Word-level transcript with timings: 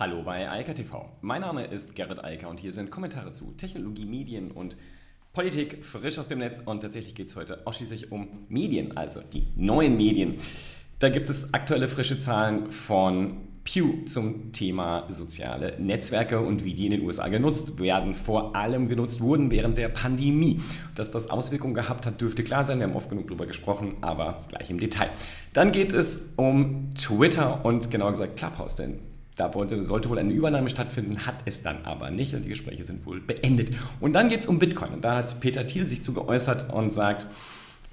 Hallo 0.00 0.22
bei 0.22 0.48
Eika 0.48 0.74
TV. 0.74 1.10
Mein 1.22 1.40
Name 1.40 1.64
ist 1.64 1.96
Gerrit 1.96 2.22
Eiker 2.22 2.48
und 2.48 2.60
hier 2.60 2.70
sind 2.70 2.88
Kommentare 2.88 3.32
zu 3.32 3.46
Technologie, 3.56 4.06
Medien 4.06 4.52
und 4.52 4.76
Politik 5.32 5.84
frisch 5.84 6.20
aus 6.20 6.28
dem 6.28 6.38
Netz. 6.38 6.62
Und 6.64 6.82
tatsächlich 6.82 7.16
geht 7.16 7.26
es 7.26 7.34
heute 7.34 7.66
ausschließlich 7.66 8.12
um 8.12 8.46
Medien, 8.48 8.96
also 8.96 9.20
die 9.20 9.48
neuen 9.56 9.96
Medien. 9.96 10.36
Da 11.00 11.08
gibt 11.08 11.28
es 11.28 11.52
aktuelle 11.52 11.88
frische 11.88 12.16
Zahlen 12.16 12.70
von 12.70 13.38
Pew 13.64 14.04
zum 14.04 14.52
Thema 14.52 15.04
soziale 15.08 15.74
Netzwerke 15.80 16.38
und 16.38 16.64
wie 16.64 16.74
die 16.74 16.84
in 16.84 16.92
den 16.92 17.02
USA 17.02 17.26
genutzt 17.26 17.80
werden, 17.80 18.14
vor 18.14 18.54
allem 18.54 18.88
genutzt 18.88 19.20
wurden 19.20 19.50
während 19.50 19.78
der 19.78 19.88
Pandemie. 19.88 20.60
Dass 20.94 21.10
das 21.10 21.28
Auswirkungen 21.28 21.74
gehabt 21.74 22.06
hat, 22.06 22.20
dürfte 22.20 22.44
klar 22.44 22.64
sein. 22.64 22.78
Wir 22.78 22.86
haben 22.86 22.94
oft 22.94 23.08
genug 23.08 23.26
darüber 23.26 23.46
gesprochen, 23.46 23.96
aber 24.00 24.44
gleich 24.46 24.70
im 24.70 24.78
Detail. 24.78 25.10
Dann 25.54 25.72
geht 25.72 25.92
es 25.92 26.34
um 26.36 26.90
Twitter 26.94 27.64
und 27.64 27.90
genauer 27.90 28.12
gesagt 28.12 28.36
Clubhouse, 28.36 28.76
denn 28.76 29.00
da 29.38 29.54
wollte, 29.54 29.82
sollte 29.82 30.10
wohl 30.10 30.18
eine 30.18 30.32
Übernahme 30.32 30.68
stattfinden, 30.68 31.26
hat 31.26 31.42
es 31.44 31.62
dann 31.62 31.84
aber 31.84 32.10
nicht 32.10 32.34
und 32.34 32.44
die 32.44 32.48
Gespräche 32.48 32.84
sind 32.84 33.06
wohl 33.06 33.20
beendet. 33.20 33.70
Und 34.00 34.14
dann 34.14 34.28
geht 34.28 34.40
es 34.40 34.46
um 34.46 34.58
Bitcoin. 34.58 34.92
Und 34.92 35.04
da 35.04 35.16
hat 35.16 35.40
Peter 35.40 35.66
Thiel 35.66 35.86
sich 35.86 36.02
zu 36.02 36.12
geäußert 36.12 36.72
und 36.72 36.92
sagt, 36.92 37.26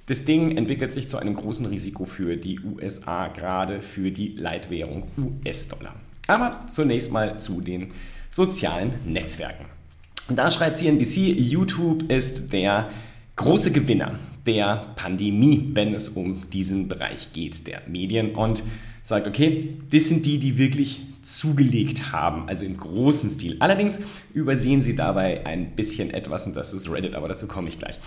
das 0.06 0.24
Ding 0.24 0.56
entwickelt 0.56 0.92
sich 0.92 1.08
zu 1.08 1.18
einem 1.18 1.34
großen 1.34 1.66
Risiko 1.66 2.04
für 2.04 2.36
die 2.36 2.60
USA, 2.60 3.28
gerade 3.28 3.80
für 3.80 4.10
die 4.10 4.36
Leitwährung 4.36 5.04
US-Dollar. 5.16 5.94
Aber 6.26 6.66
zunächst 6.66 7.12
mal 7.12 7.38
zu 7.38 7.60
den 7.60 7.88
sozialen 8.30 8.94
Netzwerken. 9.04 9.66
Da 10.28 10.50
schreibt 10.50 10.76
CNBC, 10.76 11.38
YouTube 11.38 12.10
ist 12.10 12.52
der 12.52 12.90
große 13.36 13.70
Gewinner 13.70 14.18
der 14.46 14.86
Pandemie, 14.96 15.70
wenn 15.74 15.94
es 15.94 16.08
um 16.08 16.48
diesen 16.50 16.88
Bereich 16.88 17.32
geht, 17.32 17.66
der 17.66 17.82
Medien. 17.86 18.34
Und 18.34 18.64
sagt, 19.06 19.28
okay, 19.28 19.76
das 19.90 20.06
sind 20.06 20.26
die, 20.26 20.38
die 20.38 20.58
wirklich 20.58 21.00
zugelegt 21.22 22.10
haben, 22.10 22.48
also 22.48 22.64
im 22.64 22.76
großen 22.76 23.30
Stil. 23.30 23.56
Allerdings 23.60 24.00
übersehen 24.34 24.82
sie 24.82 24.96
dabei 24.96 25.46
ein 25.46 25.76
bisschen 25.76 26.10
etwas 26.10 26.44
und 26.46 26.56
das 26.56 26.72
ist 26.72 26.90
Reddit, 26.90 27.14
aber 27.14 27.28
dazu 27.28 27.46
komme 27.46 27.68
ich 27.68 27.78
gleich. 27.78 28.00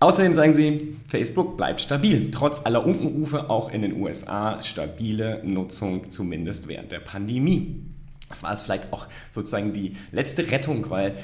Außerdem 0.00 0.32
sagen 0.32 0.54
sie, 0.54 0.96
Facebook 1.06 1.58
bleibt 1.58 1.82
stabil, 1.82 2.30
trotz 2.30 2.64
aller 2.64 2.86
Unkenrufe 2.86 3.50
auch 3.50 3.70
in 3.70 3.82
den 3.82 4.00
USA, 4.00 4.62
stabile 4.62 5.42
Nutzung 5.44 6.10
zumindest 6.10 6.66
während 6.66 6.92
der 6.92 7.00
Pandemie. 7.00 7.82
Das 8.30 8.42
war 8.42 8.52
es 8.52 8.62
vielleicht 8.62 8.90
auch 8.90 9.06
sozusagen 9.30 9.74
die 9.74 9.96
letzte 10.12 10.50
Rettung, 10.50 10.88
weil 10.88 11.14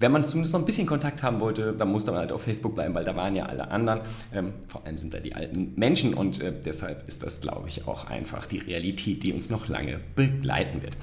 wenn 0.00 0.12
man 0.12 0.24
zumindest 0.24 0.52
noch 0.52 0.60
ein 0.60 0.66
bisschen 0.66 0.86
Kontakt 0.86 1.22
haben 1.22 1.40
wollte, 1.40 1.72
dann 1.72 1.88
musste 1.88 2.12
man 2.12 2.20
halt 2.20 2.32
auf 2.32 2.42
Facebook 2.42 2.74
bleiben, 2.74 2.94
weil 2.94 3.04
da 3.04 3.16
waren 3.16 3.34
ja 3.34 3.46
alle 3.46 3.70
anderen. 3.70 4.00
Ähm, 4.32 4.52
vor 4.68 4.84
allem 4.86 4.98
sind 4.98 5.12
da 5.12 5.18
die 5.18 5.34
alten 5.34 5.72
Menschen 5.76 6.14
und 6.14 6.40
äh, 6.40 6.52
deshalb 6.64 7.08
ist 7.08 7.22
das, 7.22 7.40
glaube 7.40 7.68
ich, 7.68 7.86
auch 7.86 8.06
einfach 8.08 8.46
die 8.46 8.58
Realität, 8.58 9.22
die 9.22 9.32
uns 9.32 9.50
noch 9.50 9.68
lange 9.68 10.00
begleiten 10.14 10.82
wird. 10.82 10.96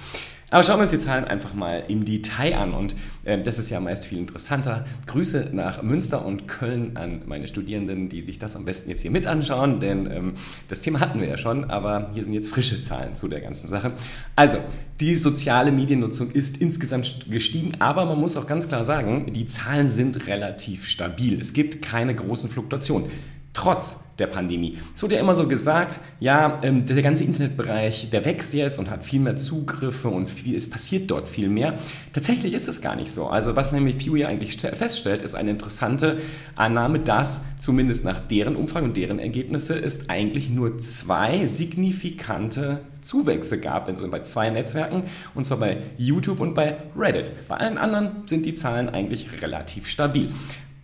Aber 0.52 0.64
schauen 0.64 0.78
wir 0.78 0.84
uns 0.84 0.92
die 0.92 1.00
Zahlen 1.00 1.26
einfach 1.26 1.54
mal 1.54 1.84
im 1.88 2.06
Detail 2.06 2.56
an 2.56 2.74
und 2.74 2.96
äh, 3.24 3.42
das 3.42 3.58
ist 3.58 3.70
ja 3.70 3.80
meist 3.80 4.06
viel 4.06 4.20
interessanter. 4.20 4.86
Grüße 5.08 5.50
nach 5.54 5.82
Münster 5.82 6.26
und 6.26 6.48
Köln 6.48 6.98
an 6.98 7.24
meine 7.26 7.48
Studierenden, 7.48 8.10
die 8.10 8.22
sich 8.22 8.38
das 8.38 8.56
am 8.56 8.64
besten 8.64 8.90
jetzt 8.90 9.02
hier 9.02 9.12
mit 9.12 9.26
anschauen, 9.26 9.80
denn 9.80 10.10
ähm, 10.12 10.34
das 10.68 10.82
Thema 10.82 11.00
hatten 11.00 11.20
wir 11.20 11.28
ja 11.28 11.38
schon, 11.38 11.70
aber 11.72 12.12
hier 12.14 12.24
sind 12.24 12.34
jetzt 12.34 12.50
frische 12.50 12.84
Zahlen 12.84 13.16
zu 13.16 13.28
der 13.28 13.42
ganzen 13.42 13.68
Sache. 13.68 13.94
Also, 14.36 14.58
die 15.00 15.16
soziale 15.16 15.72
Mediennutzung 15.72 16.32
ist 16.32 16.58
insgesamt 16.58 17.26
gestiegen, 17.30 17.74
aber 17.80 18.06
man 18.06 18.20
muss 18.20 18.38
auch 18.38 18.48
ganz 18.48 18.68
klar 18.68 18.86
sagen, 18.86 19.34
die 19.34 19.48
Zahlen 19.48 19.90
sind 19.90 20.28
relativ 20.28 20.88
stabil. 20.88 21.42
Es 21.42 21.54
gibt 21.54 21.82
keine 21.82 22.16
großen 22.16 22.50
Fluktuationen 22.50 23.10
trotz 23.56 24.06
der 24.20 24.28
Pandemie. 24.28 24.78
Es 24.94 25.02
wurde 25.04 25.16
ja 25.16 25.22
immer 25.22 25.36
so 25.36 25.48
gesagt, 25.48 26.00
ja, 26.20 26.60
ähm, 26.62 26.86
der 26.86 27.02
ganze 27.02 27.24
Internetbereich, 27.24 28.10
der 28.12 28.24
wächst 28.24 28.54
jetzt 28.54 28.80
und 28.80 28.90
hat 28.90 29.04
viel 29.04 29.20
mehr 29.20 29.36
Zugriffe 29.36 30.08
und 30.10 30.30
viel, 30.30 30.56
es 30.56 30.70
passiert 30.70 31.12
dort 31.12 31.28
viel 31.28 31.50
mehr. 31.50 31.76
Tatsächlich 32.14 32.54
ist 32.54 32.68
es 32.68 32.82
gar 32.82 32.96
nicht 32.96 33.12
so. 33.12 33.28
Also 33.28 33.56
was 33.56 33.72
nämlich 33.72 33.98
Pew 33.98 34.26
eigentlich 34.26 34.58
feststellt, 34.58 35.22
ist 35.22 35.36
eine 35.36 35.52
interessante 35.52 36.20
Annahme, 36.56 37.00
dass 37.00 37.42
zumindest 37.58 38.06
nach 38.06 38.20
deren 38.20 38.56
Umfang 38.56 38.86
und 38.86 38.98
deren 38.98 39.20
Ergebnisse 39.20 39.78
es 39.78 40.10
eigentlich 40.10 40.50
nur 40.50 40.78
zwei 40.78 41.48
signifikante 41.48 42.82
Zuwächse 43.02 43.60
gab, 43.60 43.88
also 43.88 44.10
bei 44.10 44.22
zwei 44.22 44.50
Netzwerken, 44.50 45.04
und 45.34 45.46
zwar 45.46 45.58
bei 45.58 45.78
YouTube 45.98 46.40
und 46.40 46.54
bei 46.54 46.78
Reddit. 46.98 47.32
Bei 47.48 47.58
allen 47.58 47.78
anderen 47.78 48.24
sind 48.28 48.46
die 48.46 48.54
Zahlen 48.54 48.90
eigentlich 48.90 49.42
relativ 49.42 49.88
stabil. 49.88 50.30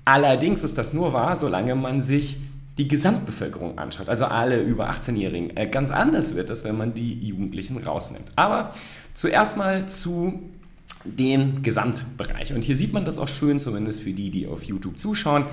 Allerdings 0.04 0.64
ist 0.64 0.78
das 0.78 0.94
nur 0.94 1.14
wahr, 1.14 1.36
solange 1.36 1.76
man 1.76 2.02
sich 2.02 2.38
die 2.78 2.88
Gesamtbevölkerung 2.88 3.78
anschaut, 3.78 4.10
also 4.10 4.26
alle 4.26 4.62
über 4.62 4.90
18-Jährigen, 4.90 5.56
äh, 5.58 5.68
ganz 5.68 5.92
anders 5.92 6.36
wird 6.36 6.50
es, 6.50 6.64
wenn 6.64 6.78
man 6.78 6.94
die 6.94 7.20
Jugendlichen 7.20 7.78
rausnimmt. 7.78 8.32
Aber 8.36 8.74
zuerst 9.14 9.58
mal 9.58 9.88
zu 9.88 10.40
dem 11.04 11.64
Gesamtbereich. 11.64 12.54
Und 12.54 12.64
hier 12.64 12.76
sieht 12.76 12.94
man 12.94 13.06
das 13.06 13.18
auch 13.18 13.28
schön, 13.28 13.60
zumindest 13.60 14.02
für 14.02 14.14
die, 14.14 14.30
die 14.30 14.48
auf 14.48 14.64
YouTube 14.64 14.98
zuschauen 15.00 15.46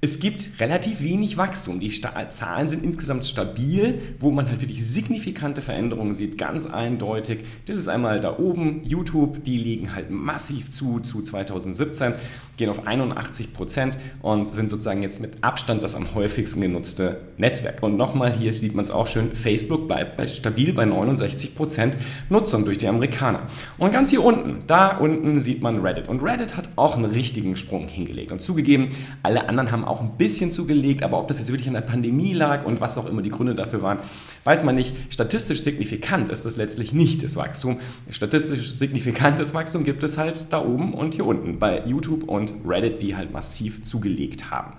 es 0.00 0.20
gibt 0.20 0.60
relativ 0.60 1.02
wenig 1.02 1.36
Wachstum. 1.38 1.80
Die 1.80 1.90
Zahlen 1.90 2.68
sind 2.68 2.84
insgesamt 2.84 3.26
stabil, 3.26 4.00
wo 4.20 4.30
man 4.30 4.48
halt 4.48 4.60
wirklich 4.60 4.86
signifikante 4.86 5.60
Veränderungen 5.60 6.14
sieht, 6.14 6.38
ganz 6.38 6.66
eindeutig. 6.66 7.40
Das 7.66 7.76
ist 7.76 7.88
einmal 7.88 8.20
da 8.20 8.38
oben, 8.38 8.82
YouTube, 8.84 9.42
die 9.42 9.56
liegen 9.56 9.96
halt 9.96 10.08
massiv 10.08 10.70
zu, 10.70 11.00
zu 11.00 11.20
2017, 11.20 12.14
gehen 12.56 12.70
auf 12.70 12.86
81 12.86 13.52
Prozent 13.52 13.98
und 14.22 14.46
sind 14.46 14.70
sozusagen 14.70 15.02
jetzt 15.02 15.20
mit 15.20 15.42
Abstand 15.42 15.82
das 15.82 15.96
am 15.96 16.14
häufigsten 16.14 16.60
genutzte 16.60 17.22
Netzwerk. 17.36 17.82
Und 17.82 17.96
nochmal, 17.96 18.32
hier 18.32 18.52
sieht 18.52 18.76
man 18.76 18.84
es 18.84 18.92
auch 18.92 19.08
schön, 19.08 19.34
Facebook 19.34 19.88
bleibt 19.88 20.16
bei, 20.16 20.28
stabil 20.28 20.74
bei 20.74 20.84
69 20.84 21.56
Prozent 21.56 21.96
Nutzung 22.28 22.64
durch 22.64 22.78
die 22.78 22.86
Amerikaner. 22.86 23.48
Und 23.78 23.92
ganz 23.92 24.10
hier 24.10 24.22
unten, 24.22 24.62
da 24.68 24.96
unten 24.96 25.40
sieht 25.40 25.60
man 25.60 25.80
Reddit. 25.80 26.06
Und 26.06 26.22
Reddit 26.22 26.56
hat 26.56 26.68
auch 26.76 26.96
einen 26.96 27.06
richtigen 27.06 27.56
Sprung 27.56 27.88
hingelegt. 27.88 28.30
Und 28.30 28.40
zugegeben, 28.40 28.90
alle 29.24 29.48
anderen 29.48 29.72
haben 29.72 29.87
auch 29.88 30.00
ein 30.00 30.16
bisschen 30.16 30.50
zugelegt, 30.50 31.02
aber 31.02 31.18
ob 31.18 31.28
das 31.28 31.38
jetzt 31.38 31.48
wirklich 31.48 31.68
an 31.68 31.74
der 31.74 31.80
Pandemie 31.80 32.32
lag 32.32 32.64
und 32.64 32.80
was 32.80 32.98
auch 32.98 33.06
immer 33.06 33.22
die 33.22 33.30
Gründe 33.30 33.54
dafür 33.54 33.82
waren, 33.82 33.98
weiß 34.44 34.64
man 34.64 34.74
nicht. 34.74 34.94
Statistisch 35.10 35.62
signifikant 35.62 36.28
ist 36.28 36.44
das 36.44 36.56
letztlich 36.56 36.92
nicht 36.92 37.22
das 37.22 37.36
Wachstum. 37.36 37.78
Statistisch 38.10 38.70
signifikantes 38.72 39.54
Wachstum 39.54 39.84
gibt 39.84 40.02
es 40.02 40.18
halt 40.18 40.52
da 40.52 40.64
oben 40.64 40.94
und 40.94 41.14
hier 41.14 41.26
unten 41.26 41.58
bei 41.58 41.84
YouTube 41.86 42.24
und 42.24 42.52
Reddit, 42.66 43.02
die 43.02 43.16
halt 43.16 43.32
massiv 43.32 43.82
zugelegt 43.82 44.50
haben. 44.50 44.72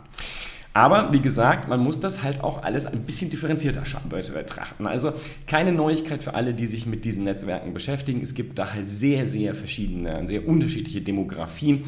Aber 0.74 1.12
wie 1.12 1.20
gesagt, 1.20 1.68
man 1.68 1.80
muss 1.80 2.00
das 2.00 2.24
halt 2.24 2.44
auch 2.44 2.64
alles 2.64 2.86
ein 2.86 3.02
bisschen 3.02 3.30
differenzierter 3.30 3.84
betrachten. 4.10 4.86
Also 4.86 5.14
keine 5.48 5.72
Neuigkeit 5.72 6.24
für 6.24 6.36
alle, 6.36 6.54
die 6.54 6.68
sich 6.68 6.86
mit 6.86 7.06
diesen 7.06 7.24
Netzwerken 7.24 7.74
beschäftigen. 7.74 8.22
Es 8.22 8.36
gibt 8.36 8.60
da 8.60 8.74
halt 8.74 8.88
sehr, 8.88 9.26
sehr 9.26 9.56
verschiedene, 9.56 10.28
sehr 10.28 10.48
unterschiedliche 10.48 11.02
Demografien. 11.02 11.86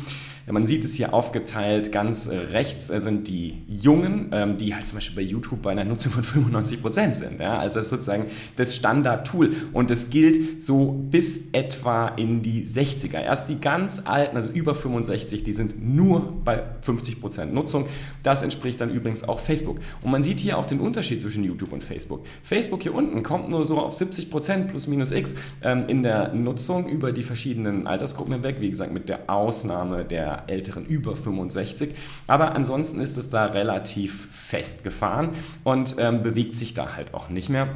Man 0.49 0.65
sieht 0.65 0.83
es 0.83 0.95
hier 0.95 1.13
aufgeteilt, 1.13 1.91
ganz 1.91 2.25
äh, 2.25 2.35
rechts 2.35 2.89
äh, 2.89 2.99
sind 2.99 3.27
die 3.27 3.61
Jungen, 3.67 4.29
ähm, 4.31 4.57
die 4.57 4.73
halt 4.73 4.87
zum 4.87 4.97
Beispiel 4.97 5.23
bei 5.23 5.29
YouTube 5.29 5.61
bei 5.61 5.71
einer 5.71 5.85
Nutzung 5.85 6.11
von 6.11 6.23
95% 6.51 7.15
sind. 7.15 7.39
Ja? 7.39 7.59
Also 7.59 7.75
das 7.75 7.85
ist 7.85 7.91
sozusagen 7.91 8.25
das 8.55 8.75
Standard-Tool 8.75 9.55
und 9.71 9.91
das 9.91 10.09
gilt 10.09 10.61
so 10.61 11.05
bis 11.11 11.41
etwa 11.51 12.07
in 12.07 12.41
die 12.41 12.65
60er. 12.65 13.21
Erst 13.21 13.49
die 13.49 13.59
ganz 13.59 14.01
alten, 14.05 14.35
also 14.35 14.49
über 14.49 14.73
65, 14.73 15.43
die 15.43 15.53
sind 15.53 15.75
nur 15.81 16.33
bei 16.43 16.63
50% 16.85 17.45
Nutzung. 17.45 17.85
Das 18.23 18.41
entspricht 18.41 18.70
dann 18.77 18.89
übrigens 18.89 19.27
auch 19.27 19.39
Facebook. 19.39 19.79
Und 20.01 20.11
man 20.11 20.23
sieht 20.23 20.39
hier 20.39 20.57
auch 20.57 20.65
den 20.65 20.79
Unterschied 20.79 21.21
zwischen 21.21 21.43
YouTube 21.43 21.71
und 21.73 21.83
Facebook. 21.83 22.25
Facebook 22.43 22.83
hier 22.83 22.93
unten 22.93 23.23
kommt 23.23 23.49
nur 23.49 23.65
so 23.65 23.79
auf 23.79 23.93
70% 23.93 24.67
plus 24.67 24.87
minus 24.87 25.11
x 25.11 25.35
ähm, 25.61 25.83
in 25.87 26.03
der 26.03 26.33
Nutzung 26.33 26.87
über 26.87 27.11
die 27.11 27.23
verschiedenen 27.23 27.87
Altersgruppen 27.87 28.33
hinweg, 28.33 28.57
wie 28.59 28.69
gesagt 28.69 28.93
mit 28.93 29.09
der 29.09 29.29
Ausnahme 29.29 30.05
der 30.05 30.43
Älteren 30.47 30.85
über 30.85 31.15
65. 31.15 31.93
Aber 32.27 32.55
ansonsten 32.55 33.01
ist 33.01 33.17
es 33.17 33.29
da 33.29 33.45
relativ 33.45 34.27
festgefahren 34.31 35.29
und 35.63 35.95
ähm, 35.99 36.23
bewegt 36.23 36.55
sich 36.55 36.73
da 36.73 36.95
halt 36.95 37.13
auch 37.13 37.29
nicht 37.29 37.49
mehr. 37.49 37.69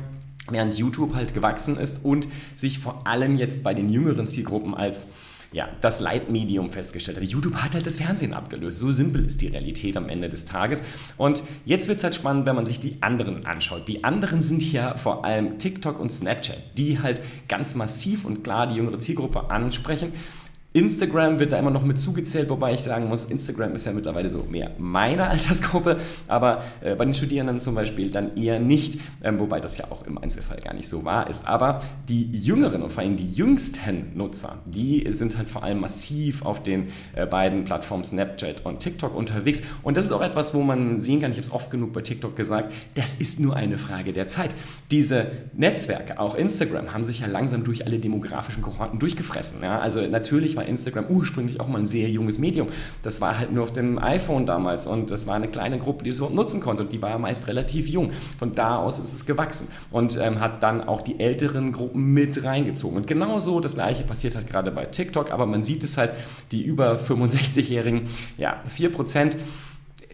Während 0.49 0.75
YouTube 0.75 1.15
halt 1.15 1.33
gewachsen 1.33 1.77
ist 1.77 2.05
und 2.05 2.27
sich 2.55 2.77
vor 2.77 3.07
allem 3.07 3.35
jetzt 3.35 3.63
bei 3.63 3.73
den 3.73 3.89
jüngeren 3.89 4.27
Zielgruppen 4.27 4.75
als 4.75 5.07
ja, 5.51 5.69
das 5.81 5.99
Leitmedium 5.99 6.69
festgestellt 6.69 7.17
hat. 7.17 7.23
YouTube 7.23 7.55
hat 7.55 7.73
halt 7.73 7.85
das 7.85 7.97
Fernsehen 7.97 8.33
abgelöst. 8.33 8.79
So 8.79 8.91
simpel 8.91 9.25
ist 9.25 9.41
die 9.41 9.47
Realität 9.47 9.97
am 9.97 10.09
Ende 10.09 10.29
des 10.29 10.45
Tages. 10.45 10.83
Und 11.17 11.43
jetzt 11.65 11.87
wird 11.87 11.97
es 11.97 12.03
halt 12.03 12.15
spannend, 12.15 12.45
wenn 12.45 12.55
man 12.55 12.65
sich 12.65 12.79
die 12.79 13.01
anderen 13.01 13.45
anschaut. 13.45 13.87
Die 13.87 14.03
anderen 14.03 14.41
sind 14.41 14.71
ja 14.71 14.97
vor 14.97 15.25
allem 15.25 15.57
TikTok 15.57 15.99
und 15.99 16.11
Snapchat, 16.11 16.57
die 16.77 16.99
halt 16.99 17.21
ganz 17.47 17.75
massiv 17.75 18.25
und 18.25 18.43
klar 18.43 18.67
die 18.67 18.75
jüngere 18.75 18.99
Zielgruppe 18.99 19.49
ansprechen. 19.49 20.11
Instagram 20.75 21.39
wird 21.39 21.53
da 21.53 21.57
immer 21.57 21.71
noch 21.71 21.85
mit 21.85 21.97
zugezählt, 21.97 22.49
wobei 22.49 22.73
ich 22.73 22.81
sagen 22.81 23.07
muss, 23.07 23.23
Instagram 23.23 23.75
ist 23.75 23.85
ja 23.85 23.93
mittlerweile 23.93 24.29
so 24.29 24.43
mehr 24.43 24.71
meine 24.77 25.25
Altersgruppe, 25.29 25.99
aber 26.27 26.65
äh, 26.81 26.95
bei 26.95 27.05
den 27.05 27.13
Studierenden 27.13 27.61
zum 27.61 27.75
Beispiel 27.75 28.09
dann 28.09 28.35
eher 28.35 28.59
nicht, 28.59 28.99
ähm, 29.23 29.39
wobei 29.39 29.61
das 29.61 29.77
ja 29.77 29.85
auch 29.89 30.05
im 30.05 30.17
Einzelfall 30.17 30.57
gar 30.57 30.73
nicht 30.73 30.89
so 30.89 31.05
wahr 31.05 31.29
ist. 31.29 31.47
Aber 31.47 31.81
die 32.09 32.29
jüngeren 32.29 32.81
und 32.81 32.91
vor 32.91 33.03
allem 33.03 33.15
die 33.15 33.29
jüngsten 33.29 34.17
Nutzer, 34.17 34.59
die 34.65 35.07
sind 35.11 35.37
halt 35.37 35.49
vor 35.49 35.63
allem 35.63 35.79
massiv 35.79 36.45
auf 36.45 36.61
den 36.61 36.89
äh, 37.15 37.25
beiden 37.25 37.63
Plattformen 37.63 38.03
Snapchat 38.03 38.65
und 38.65 38.81
TikTok 38.81 39.15
unterwegs. 39.15 39.61
Und 39.81 39.95
das 39.95 40.03
ist 40.03 40.11
auch 40.11 40.21
etwas, 40.21 40.53
wo 40.53 40.61
man 40.61 40.99
sehen 40.99 41.21
kann, 41.21 41.31
ich 41.31 41.37
habe 41.37 41.47
es 41.47 41.53
oft 41.53 41.71
genug 41.71 41.93
bei 41.93 42.01
TikTok 42.01 42.35
gesagt, 42.35 42.73
das 42.95 43.15
ist 43.15 43.39
nur 43.39 43.55
eine 43.55 43.77
Frage 43.77 44.11
der 44.11 44.27
Zeit. 44.27 44.53
Diese 44.91 45.27
Netzwerke, 45.53 46.19
auch 46.19 46.35
Instagram, 46.35 46.93
haben 46.93 47.05
sich 47.05 47.21
ja 47.21 47.27
langsam 47.27 47.63
durch 47.63 47.85
alle 47.85 47.97
demografischen 47.97 48.61
Kohorten 48.61 48.99
durchgefressen. 48.99 49.63
Ja? 49.63 49.79
Also 49.79 50.05
natürlich 50.05 50.57
war 50.57 50.64
Instagram 50.67 51.05
ursprünglich 51.09 51.59
auch 51.59 51.67
mal 51.67 51.79
ein 51.79 51.87
sehr 51.87 52.09
junges 52.09 52.37
Medium. 52.37 52.67
Das 53.03 53.21
war 53.21 53.37
halt 53.37 53.51
nur 53.51 53.63
auf 53.63 53.71
dem 53.71 53.99
iPhone 53.99 54.45
damals 54.45 54.87
und 54.87 55.11
das 55.11 55.27
war 55.27 55.35
eine 55.35 55.47
kleine 55.47 55.79
Gruppe, 55.79 56.03
die 56.03 56.09
es 56.09 56.17
überhaupt 56.17 56.35
nutzen 56.35 56.61
konnte 56.61 56.83
und 56.83 56.93
die 56.93 57.01
war 57.01 57.17
meist 57.19 57.47
relativ 57.47 57.87
jung. 57.87 58.11
Von 58.37 58.53
da 58.53 58.77
aus 58.77 58.99
ist 58.99 59.13
es 59.13 59.25
gewachsen 59.25 59.67
und 59.91 60.17
ähm, 60.21 60.39
hat 60.39 60.63
dann 60.63 60.81
auch 60.81 61.01
die 61.01 61.19
älteren 61.19 61.71
Gruppen 61.71 62.13
mit 62.13 62.43
reingezogen. 62.43 62.97
Und 62.97 63.07
genauso 63.07 63.59
das 63.59 63.75
gleiche 63.75 64.03
passiert 64.03 64.35
halt 64.35 64.47
gerade 64.47 64.71
bei 64.71 64.85
TikTok, 64.85 65.31
aber 65.31 65.45
man 65.45 65.63
sieht 65.63 65.83
es 65.83 65.97
halt, 65.97 66.13
die 66.51 66.63
über 66.63 66.95
65-Jährigen, 66.95 68.07
ja, 68.37 68.61
4% 68.77 69.35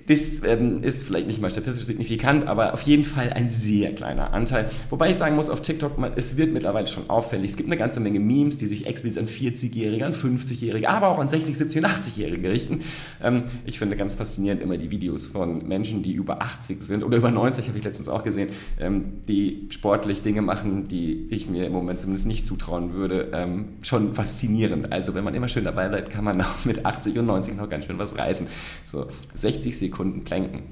das 0.07 0.41
ähm, 0.45 0.83
ist 0.83 1.03
vielleicht 1.03 1.27
nicht 1.27 1.41
mal 1.41 1.49
statistisch 1.49 1.85
signifikant, 1.85 2.47
aber 2.47 2.73
auf 2.73 2.81
jeden 2.81 3.03
Fall 3.03 3.31
ein 3.33 3.49
sehr 3.49 3.93
kleiner 3.93 4.33
Anteil. 4.33 4.69
Wobei 4.89 5.09
ich 5.11 5.17
sagen 5.17 5.35
muss, 5.35 5.49
auf 5.49 5.61
TikTok, 5.61 5.97
man, 5.97 6.13
es 6.15 6.37
wird 6.37 6.51
mittlerweile 6.53 6.87
schon 6.87 7.09
auffällig. 7.09 7.51
Es 7.51 7.57
gibt 7.57 7.69
eine 7.69 7.77
ganze 7.77 7.99
Menge 7.99 8.19
Memes, 8.19 8.57
die 8.57 8.67
sich 8.67 8.85
explizit 8.85 9.21
an 9.21 9.27
40-Jährige, 9.27 10.05
an 10.05 10.13
50-Jährige, 10.13 10.89
aber 10.89 11.09
auch 11.09 11.19
an 11.19 11.27
60, 11.27 11.57
70 11.57 11.83
und 11.83 11.89
80-Jährige 11.89 12.51
richten. 12.51 12.81
Ähm, 13.23 13.43
ich 13.65 13.79
finde 13.79 13.95
ganz 13.95 14.15
faszinierend 14.15 14.61
immer 14.61 14.77
die 14.77 14.91
Videos 14.91 15.27
von 15.27 15.67
Menschen, 15.67 16.03
die 16.03 16.13
über 16.13 16.41
80 16.41 16.83
sind 16.83 17.03
oder 17.03 17.17
über 17.17 17.31
90, 17.31 17.67
habe 17.67 17.77
ich 17.77 17.83
letztens 17.83 18.09
auch 18.09 18.23
gesehen, 18.23 18.49
ähm, 18.79 19.21
die 19.27 19.67
sportlich 19.69 20.21
Dinge 20.21 20.41
machen, 20.41 20.87
die 20.87 21.27
ich 21.29 21.49
mir 21.49 21.65
im 21.65 21.73
Moment 21.73 21.99
zumindest 21.99 22.27
nicht 22.27 22.45
zutrauen 22.45 22.93
würde. 22.93 23.29
Ähm, 23.33 23.65
schon 23.81 24.13
faszinierend. 24.13 24.91
Also 24.91 25.15
wenn 25.15 25.23
man 25.23 25.33
immer 25.33 25.47
schön 25.47 25.63
dabei 25.63 25.87
bleibt, 25.87 26.09
kann 26.09 26.23
man 26.23 26.41
auch 26.41 26.65
mit 26.65 26.85
80 26.85 27.17
und 27.19 27.27
90 27.27 27.55
noch 27.55 27.69
ganz 27.69 27.85
schön 27.85 27.97
was 27.97 28.17
reißen. 28.17 28.47
So 28.85 29.07
60 29.35 29.77
Sekunden 29.77 30.00
Sekunden 30.01 30.23
planken. 30.23 30.63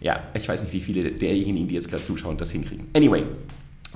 Ja, 0.00 0.28
ich 0.34 0.48
weiß 0.48 0.62
nicht, 0.62 0.72
wie 0.72 0.80
viele 0.80 1.12
derjenigen, 1.12 1.68
die 1.68 1.74
jetzt 1.74 1.90
gerade 1.90 2.02
zuschauen, 2.02 2.36
das 2.36 2.50
hinkriegen. 2.50 2.86
Anyway, 2.94 3.24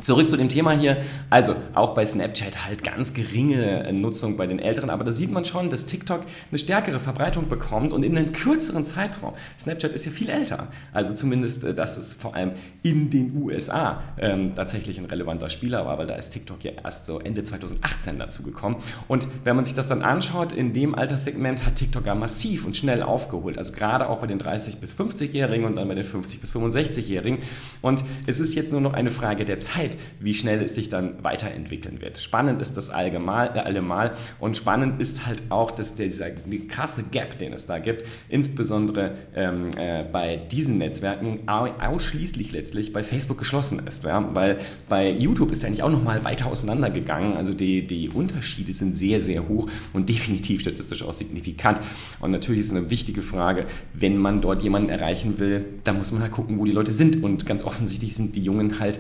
Zurück 0.01 0.29
zu 0.29 0.37
dem 0.37 0.49
Thema 0.49 0.73
hier. 0.73 0.99
Also 1.31 1.55
auch 1.75 1.95
bei 1.95 2.07
Snapchat 2.07 2.67
halt 2.67 2.85
ganz 2.85 3.15
geringe 3.15 3.93
Nutzung 3.93 4.37
bei 4.37 4.47
den 4.47 4.59
Älteren, 4.59 4.91
aber 4.91 5.05
da 5.05 5.13
sieht 5.13 5.31
man 5.31 5.45
schon, 5.45 5.71
dass 5.71 5.87
TikTok 5.87 6.21
eine 6.51 6.59
stärkere 6.59 7.01
Verbreitung 7.01 7.49
bekommt 7.49 7.93
und 7.93 8.05
in 8.05 8.17
einem 8.17 8.33
kürzeren 8.33 8.85
Zeitraum. 8.85 9.35
Snapchat 9.59 9.93
ist 9.93 10.05
ja 10.05 10.13
viel 10.13 10.29
älter. 10.29 10.69
Also 10.93 11.15
zumindest, 11.15 11.65
äh, 11.65 11.75
dass 11.75 11.97
es 11.97 12.15
vor 12.15 12.35
allem 12.35 12.53
in 12.83 13.11
den 13.11 13.37
USA 13.41 14.03
ähm, 14.19 14.55
tatsächlich 14.55 14.99
ein 14.99 15.05
relevanter 15.05 15.49
Spieler 15.49 15.87
war, 15.87 15.99
weil 15.99 16.07
da 16.07 16.15
ist 16.15 16.31
TikTok 16.31 16.63
ja 16.65 16.73
erst 16.85 17.07
so 17.07 17.19
Ende 17.19 17.43
2018 17.43 18.19
dazu 18.19 18.43
gekommen. 18.43 18.77
Und 19.09 19.29
wenn 19.45 19.57
man 19.57 19.65
sich 19.65 19.75
das 19.75 19.89
dann 19.89 20.03
anschaut, 20.03 20.53
in 20.53 20.73
dem 20.73 20.95
Alterssegment 20.95 21.65
hat 21.67 21.77
TikTok 21.77 22.07
ja 22.07 22.15
massiv 22.15 22.67
und 22.67 22.77
schnell 22.77 23.03
aufgeholt. 23.03 23.59
Also 23.59 23.73
gerade 23.73 24.09
auch 24.09 24.19
bei 24.19 24.27
den 24.27 24.41
30- 24.41 24.79
bis 24.79 24.95
50-Jährigen 24.95 25.65
und 25.65 25.77
dann 25.77 25.89
bei 25.89 25.95
den 25.95 26.05
50- 26.05 26.41
bis 26.41 26.53
65-Jährigen. 26.53 27.39
Und 27.83 28.05
es 28.27 28.41
ist 28.41 28.55
jetzt 28.55 28.73
nur 28.73 28.81
noch 28.81 28.93
eine 28.93 29.11
Frage 29.11 29.45
der 29.45 29.61
Zeit 29.61 29.88
Zeit, 29.89 29.99
wie 30.21 30.35
schnell 30.35 30.63
es 30.63 30.75
sich 30.75 30.89
dann 30.89 31.23
weiterentwickeln 31.23 32.01
wird. 32.01 32.19
Spannend 32.19 32.61
ist 32.61 32.77
das 32.77 32.91
allemal, 32.91 33.53
äh, 33.55 33.61
allemal 33.61 34.13
und 34.39 34.57
spannend 34.57 35.01
ist 35.01 35.27
halt 35.27 35.43
auch, 35.49 35.71
dass 35.71 35.95
dieser 35.95 36.31
die 36.31 36.67
krasse 36.67 37.05
Gap, 37.05 37.39
den 37.39 37.53
es 37.53 37.67
da 37.67 37.79
gibt, 37.79 38.07
insbesondere 38.29 39.13
ähm, 39.35 39.71
äh, 39.77 40.05
bei 40.05 40.37
diesen 40.37 40.79
Netzwerken 40.79 41.41
ausschließlich 41.49 42.53
letztlich 42.53 42.93
bei 42.93 43.03
Facebook 43.03 43.39
geschlossen 43.39 43.87
ist. 43.87 44.05
Ja? 44.05 44.35
Weil 44.35 44.59
bei 44.89 45.11
YouTube 45.11 45.51
ist 45.53 45.65
eigentlich 45.65 45.83
auch 45.83 45.91
nochmal 45.91 46.25
weiter 46.25 46.47
auseinandergegangen. 46.47 47.37
Also 47.37 47.55
die, 47.55 47.87
die 47.87 48.09
Unterschiede 48.09 48.73
sind 48.73 48.97
sehr, 48.97 49.21
sehr 49.21 49.49
hoch 49.49 49.69
und 49.93 50.09
definitiv 50.09 50.61
statistisch 50.61 51.03
auch 51.03 51.13
signifikant. 51.13 51.81
Und 52.21 52.31
natürlich 52.31 52.61
ist 52.61 52.73
eine 52.73 52.91
wichtige 52.91 53.23
Frage, 53.23 53.67
wenn 53.95 54.17
man 54.17 54.41
dort 54.41 54.63
jemanden 54.63 54.91
erreichen 54.91 55.39
will, 55.39 55.65
da 55.85 55.93
muss 55.93 56.13
man 56.13 56.23
halt 56.23 56.33
gucken, 56.33 56.59
wo 56.59 56.65
die 56.65 56.73
Leute 56.73 56.93
sind. 56.93 57.23
Und 57.23 57.47
ganz 57.47 57.63
offensichtlich 57.63 58.15
sind 58.15 58.37
die 58.37 58.43
Jungen 58.43 58.79
halt 58.81 58.99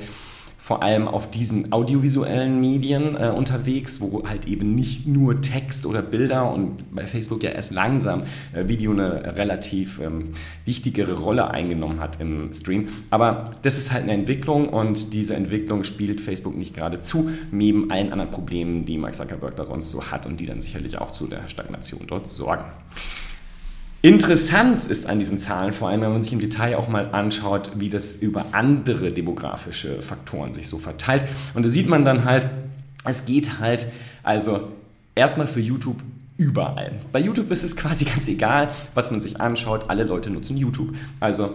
vor 0.69 0.83
allem 0.83 1.09
auf 1.09 1.31
diesen 1.31 1.73
audiovisuellen 1.73 2.61
Medien 2.61 3.17
äh, 3.17 3.33
unterwegs, 3.35 4.03
wo 4.03 4.29
halt 4.29 4.47
eben 4.47 4.75
nicht 4.75 5.07
nur 5.07 5.41
Text 5.41 5.87
oder 5.87 6.03
Bilder 6.03 6.53
und 6.53 6.95
bei 6.95 7.07
Facebook 7.07 7.43
ja 7.43 7.53
erst 7.53 7.73
langsam 7.73 8.25
äh, 8.53 8.69
Video 8.69 8.91
eine 8.91 9.39
relativ 9.39 9.99
ähm, 9.99 10.33
wichtigere 10.67 11.21
Rolle 11.21 11.51
eingenommen 11.51 12.01
hat 12.01 12.21
im 12.21 12.53
Stream. 12.53 12.89
Aber 13.09 13.53
das 13.63 13.79
ist 13.79 13.93
halt 13.93 14.03
eine 14.03 14.13
Entwicklung 14.13 14.69
und 14.69 15.15
diese 15.15 15.35
Entwicklung 15.35 15.85
spielt 15.85 16.21
Facebook 16.21 16.55
nicht 16.55 16.77
gerade 16.77 17.01
zu, 17.01 17.31
neben 17.51 17.91
allen 17.91 18.13
anderen 18.13 18.31
Problemen, 18.31 18.85
die 18.85 18.99
Mark 18.99 19.15
Zuckerberg 19.15 19.57
da 19.57 19.65
sonst 19.65 19.89
so 19.89 20.11
hat 20.11 20.27
und 20.27 20.39
die 20.39 20.45
dann 20.45 20.61
sicherlich 20.61 20.99
auch 20.99 21.13
zu 21.13 21.27
der 21.29 21.49
Stagnation 21.49 22.03
dort 22.07 22.27
sorgen. 22.27 22.67
Interessant 24.09 24.87
ist 24.87 25.05
an 25.07 25.19
diesen 25.19 25.39
Zahlen, 25.39 25.75
vor 25.75 25.91
allem 25.91 26.01
wenn 26.01 26.13
man 26.13 26.23
sich 26.23 26.33
im 26.33 26.41
Detail 26.41 26.77
auch 26.77 26.89
mal 26.89 27.11
anschaut, 27.13 27.73
wie 27.75 27.91
das 27.91 28.17
über 28.17 28.47
andere 28.53 29.13
demografische 29.13 30.01
Faktoren 30.01 30.55
sich 30.55 30.67
so 30.67 30.79
verteilt. 30.79 31.27
Und 31.53 31.63
da 31.63 31.69
sieht 31.69 31.91
man 31.91 32.05
dann 32.05 32.25
halt, 32.25 32.49
es 33.05 33.27
geht 33.27 33.59
halt 33.61 33.87
also 34.23 34.73
erstmal 35.15 35.47
für 35.47 35.61
YouTube 35.61 35.99
überall. 36.39 36.93
Bei 37.13 37.19
YouTube 37.19 37.51
ist 37.51 37.65
es 37.65 37.77
quasi 37.77 38.05
ganz 38.07 38.27
egal, 38.29 38.71
was 38.95 39.11
man 39.11 39.21
sich 39.21 39.43
anschaut. 39.43 39.91
Alle 39.91 40.05
Leute 40.05 40.31
nutzen 40.31 40.57
YouTube. 40.57 40.95
Also 41.21 41.51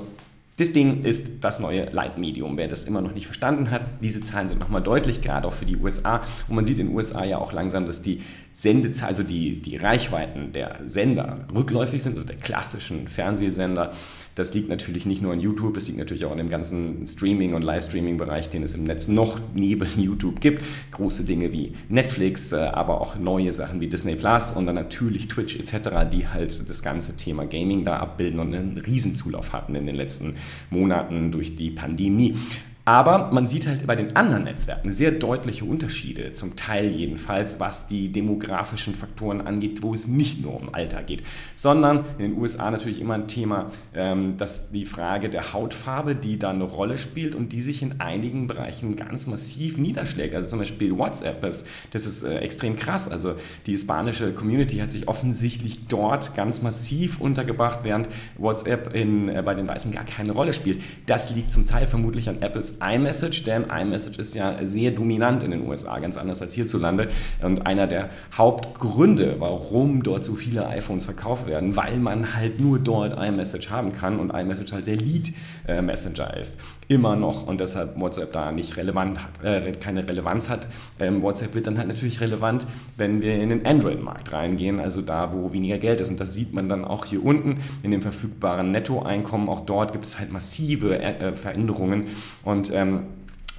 das 0.58 0.72
Ding 0.72 1.02
ist 1.02 1.44
das 1.44 1.60
neue 1.60 1.86
Leitmedium. 1.86 2.58
Wer 2.58 2.68
das 2.68 2.86
immer 2.86 3.02
noch 3.02 3.14
nicht 3.14 3.26
verstanden 3.26 3.72
hat, 3.72 3.82
diese 4.02 4.22
Zahlen 4.22 4.48
sind 4.48 4.60
nochmal 4.60 4.84
deutlich, 4.84 5.22
gerade 5.22 5.48
auch 5.48 5.54
für 5.54 5.66
die 5.66 5.78
USA. 5.78 6.22
Und 6.48 6.56
man 6.56 6.64
sieht 6.64 6.78
in 6.78 6.88
den 6.88 6.96
USA 6.96 7.24
ja 7.24 7.40
auch 7.40 7.54
langsam, 7.54 7.88
dass 7.88 8.04
die 8.04 8.22
Sendezahl, 8.54 9.10
also 9.10 9.24
die, 9.24 9.62
die 9.62 9.78
Reichweiten 9.78 10.52
der 10.52 10.80
Sender 10.86 11.48
rückläufig 11.54 12.04
sind, 12.04 12.14
also 12.16 12.28
der 12.28 12.38
klassischen 12.38 13.08
Fernsehsender. 13.08 13.94
Das 14.36 14.54
liegt 14.54 14.68
natürlich 14.68 15.06
nicht 15.06 15.22
nur 15.22 15.32
an 15.32 15.40
YouTube, 15.40 15.78
es 15.78 15.88
liegt 15.88 16.00
natürlich 16.00 16.26
auch 16.26 16.32
an 16.32 16.38
dem 16.38 16.50
ganzen 16.50 17.06
Streaming- 17.06 17.54
und 17.54 17.62
Livestreaming-Bereich, 17.62 18.50
den 18.50 18.64
es 18.64 18.74
im 18.74 18.84
Netz 18.84 19.08
noch 19.08 19.40
neben 19.54 19.88
YouTube 20.02 20.40
gibt. 20.40 20.64
Große 20.92 21.24
Dinge 21.24 21.52
wie 21.52 21.74
Netflix, 21.90 22.52
äh, 22.52 22.58
aber 22.58 23.02
auch 23.02 23.18
neue 23.18 23.54
Sachen 23.54 23.80
wie 23.80 23.88
Disney 23.88 24.16
Plus 24.16 24.52
und 24.52 24.66
dann 24.66 24.76
natürlich 24.76 25.28
Twitch 25.28 25.60
etc., 25.60 25.90
die 26.12 26.28
halt 26.28 26.70
das 26.70 26.82
ganze 26.82 27.16
Thema 27.16 27.46
Gaming 27.46 27.84
da 27.84 27.98
abbilden 27.98 28.40
und 28.40 28.56
einen 28.56 28.78
Riesenzulauf 28.78 29.54
hatten 29.54 29.76
in 29.76 29.86
den 29.86 29.96
letzten 29.96 30.36
Monaten 30.70 31.32
durch 31.32 31.56
die 31.56 31.70
Pandemie. 31.70 32.36
Aber 32.86 33.32
man 33.32 33.48
sieht 33.48 33.66
halt 33.66 33.88
bei 33.88 33.96
den 33.96 34.16
anderen 34.18 34.44
Netzwerken 34.44 34.92
sehr 34.92 35.12
deutliche 35.12 35.64
Unterschiede, 35.64 36.34
zum 36.34 36.58
Teil 36.58 36.88
jedenfalls, 36.88 37.62
was 37.62 37.88
die 37.88 38.12
demografischen 38.12 38.94
Faktoren 38.94 39.40
angeht, 39.40 39.82
wo 39.84 39.94
es 39.94 40.08
nicht 40.08 40.42
nur 40.42 40.60
um 40.60 40.74
Alter 40.74 41.02
geht, 41.02 41.24
sondern 41.56 42.04
in 42.18 42.32
den 42.32 42.38
USA 42.38 42.70
natürlich 42.70 43.00
immer 43.00 43.14
ein 43.14 43.30
Thema, 43.30 43.72
ähm, 43.94 44.36
dass 44.36 44.72
die 44.72 44.86
Frage 44.86 45.30
der 45.30 45.54
Hautfarbe, 45.54 46.14
die 46.14 46.38
da 46.38 46.50
eine 46.50 46.66
Rolle 46.66 46.98
spielt 46.98 47.36
und 47.36 47.54
die 47.54 47.62
sich 47.62 47.82
in 47.82 48.02
einigen 48.02 48.48
Bereichen 48.48 48.98
ganz 48.98 49.28
massiv 49.28 49.78
niederschlägt. 49.78 50.36
Also 50.36 50.50
zum 50.50 50.60
Beispiel 50.60 50.98
WhatsApp, 50.98 51.42
das, 51.42 51.64
das 51.92 52.06
ist 52.06 52.24
äh, 52.24 52.40
extrem 52.40 52.76
krass. 52.76 53.10
Also 53.10 53.36
die 53.66 53.72
hispanische 53.72 54.34
Community 54.34 54.78
hat 54.78 54.92
sich 54.92 55.08
offensichtlich 55.08 55.88
dort 55.88 56.36
ganz 56.36 56.62
massiv 56.62 57.22
untergebracht, 57.22 57.80
während 57.84 58.10
WhatsApp 58.38 58.94
in, 58.94 59.30
äh, 59.30 59.42
bei 59.42 59.54
den 59.56 59.70
Weißen 59.70 59.94
gar 59.94 60.04
keine 60.04 60.34
Rolle 60.34 60.52
spielt. 60.52 60.82
Das 61.06 61.34
liegt 61.34 61.50
zum 61.50 61.66
Teil 61.66 61.86
vermutlich 61.86 62.28
an 62.28 62.42
Apples 62.42 62.73
iMessage, 62.82 63.44
denn 63.44 63.66
iMessage 63.70 64.20
ist 64.20 64.36
ja 64.36 64.58
sehr 64.64 64.92
dominant 64.92 65.44
in 65.44 65.52
den 65.52 65.68
USA, 65.68 66.00
ganz 66.00 66.18
anders 66.18 66.42
als 66.42 66.54
hierzulande. 66.54 67.10
Und 67.42 67.66
einer 67.66 67.88
der 67.88 68.10
Hauptgründe, 68.38 69.36
warum 69.40 70.04
dort 70.04 70.24
so 70.24 70.36
viele 70.36 70.68
iPhones 70.68 71.06
verkauft 71.06 71.48
werden, 71.48 71.76
weil 71.76 71.98
man 71.98 72.36
halt 72.36 72.60
nur 72.60 72.80
dort 72.80 73.18
iMessage 73.18 73.70
haben 73.70 73.94
kann 73.94 74.20
und 74.20 74.32
iMessage 74.32 74.74
halt 74.74 74.88
der 74.88 74.96
Lead-Messenger 74.96 76.38
ist. 76.38 76.60
Immer 76.88 77.16
noch 77.16 77.48
und 77.48 77.60
deshalb 77.62 78.00
WhatsApp 78.00 78.34
da 78.34 78.52
nicht 78.52 78.78
relevant 78.78 79.20
hat, 79.24 79.44
äh, 79.44 79.72
keine 79.74 80.08
Relevanz 80.08 80.50
hat. 80.50 80.68
Ähm, 81.00 81.22
WhatsApp 81.22 81.56
wird 81.56 81.68
dann 81.68 81.78
halt 81.78 81.88
natürlich 81.88 82.20
relevant, 82.22 82.66
wenn 82.98 83.22
wir 83.22 83.36
in 83.36 83.50
den 83.50 83.66
Android-Markt 83.66 84.32
reingehen, 84.32 84.80
also 84.80 85.02
da, 85.02 85.34
wo 85.34 85.54
weniger 85.54 85.78
Geld 85.78 86.02
ist. 86.02 86.10
Und 86.10 86.20
das 86.20 86.34
sieht 86.34 86.54
man 86.54 86.70
dann 86.70 86.86
auch 86.86 87.06
hier 87.06 87.24
unten 87.24 87.62
in 87.84 87.92
dem 87.92 88.02
verfügbaren 88.02 88.72
Nettoeinkommen. 88.72 89.50
Auch 89.50 89.62
dort 89.62 89.94
gibt 89.94 90.06
es 90.06 90.20
halt 90.20 90.32
massive 90.32 91.00
äh, 91.00 91.34
Veränderungen 91.34 92.08
und 92.44 92.63
und 92.64 92.76
ähm, 92.76 93.04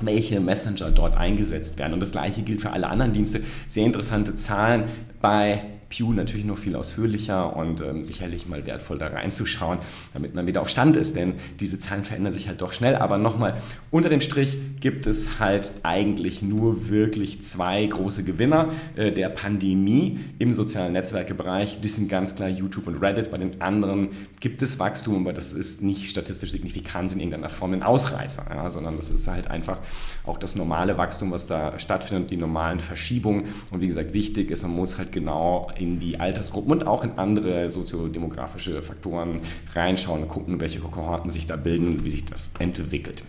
welche 0.00 0.40
Messenger 0.40 0.90
dort 0.90 1.16
eingesetzt 1.16 1.78
werden. 1.78 1.94
Und 1.94 2.00
das 2.00 2.12
gleiche 2.12 2.42
gilt 2.42 2.62
für 2.62 2.70
alle 2.70 2.88
anderen 2.88 3.12
Dienste. 3.12 3.42
Sehr 3.68 3.84
interessante 3.84 4.34
Zahlen 4.34 4.84
bei 5.20 5.62
Pew 5.88 6.12
natürlich 6.12 6.44
noch 6.44 6.58
viel 6.58 6.76
ausführlicher 6.76 7.56
und 7.56 7.80
ähm, 7.80 8.04
sicherlich 8.04 8.48
mal 8.48 8.66
wertvoll 8.66 8.98
da 8.98 9.08
reinzuschauen, 9.08 9.78
damit 10.12 10.34
man 10.34 10.46
wieder 10.46 10.60
auf 10.60 10.68
Stand 10.68 10.96
ist, 10.96 11.16
denn 11.16 11.34
diese 11.60 11.78
Zahlen 11.78 12.04
verändern 12.04 12.32
sich 12.32 12.48
halt 12.48 12.60
doch 12.60 12.72
schnell. 12.72 12.96
Aber 12.96 13.18
nochmal, 13.18 13.54
unter 13.90 14.08
dem 14.08 14.20
Strich 14.20 14.56
gibt 14.80 15.06
es 15.06 15.38
halt 15.40 15.72
eigentlich 15.82 16.42
nur 16.42 16.88
wirklich 16.88 17.42
zwei 17.42 17.84
große 17.86 18.24
Gewinner 18.24 18.68
äh, 18.96 19.12
der 19.12 19.28
Pandemie 19.28 20.20
im 20.38 20.52
sozialen 20.52 20.92
Netzwerkebereich. 20.92 21.80
Die 21.80 21.88
sind 21.88 22.08
ganz 22.08 22.34
klar 22.34 22.48
YouTube 22.48 22.86
und 22.86 23.00
Reddit. 23.00 23.30
Bei 23.30 23.38
den 23.38 23.60
anderen 23.60 24.08
gibt 24.40 24.62
es 24.62 24.78
Wachstum, 24.78 25.22
aber 25.22 25.32
das 25.32 25.52
ist 25.52 25.82
nicht 25.82 26.08
statistisch 26.08 26.52
signifikant 26.52 27.12
in 27.12 27.20
irgendeiner 27.20 27.48
Form 27.48 27.72
ein 27.72 27.82
Ausreißer, 27.82 28.46
ja, 28.50 28.70
sondern 28.70 28.96
das 28.96 29.10
ist 29.10 29.26
halt 29.26 29.48
einfach 29.48 29.78
auch 30.24 30.38
das 30.38 30.56
normale 30.56 30.98
Wachstum, 30.98 31.30
was 31.30 31.46
da 31.46 31.78
stattfindet, 31.78 32.30
die 32.30 32.36
normalen 32.36 32.80
Verschiebungen. 32.80 33.44
Und 33.70 33.80
wie 33.80 33.86
gesagt, 33.86 34.14
wichtig 34.14 34.50
ist, 34.50 34.62
man 34.62 34.72
muss 34.72 34.98
halt 34.98 35.12
genau 35.12 35.70
in 35.78 35.98
die 35.98 36.20
Altersgruppen 36.20 36.72
und 36.72 36.86
auch 36.86 37.04
in 37.04 37.12
andere 37.18 37.70
soziodemografische 37.70 38.82
Faktoren 38.82 39.40
reinschauen 39.74 40.22
und 40.22 40.28
gucken, 40.28 40.60
welche 40.60 40.80
Kohorten 40.80 41.30
sich 41.30 41.46
da 41.46 41.56
bilden 41.56 41.88
und 41.88 42.04
wie 42.04 42.10
sich 42.10 42.24
das 42.24 42.52
entwickelt. 42.58 43.22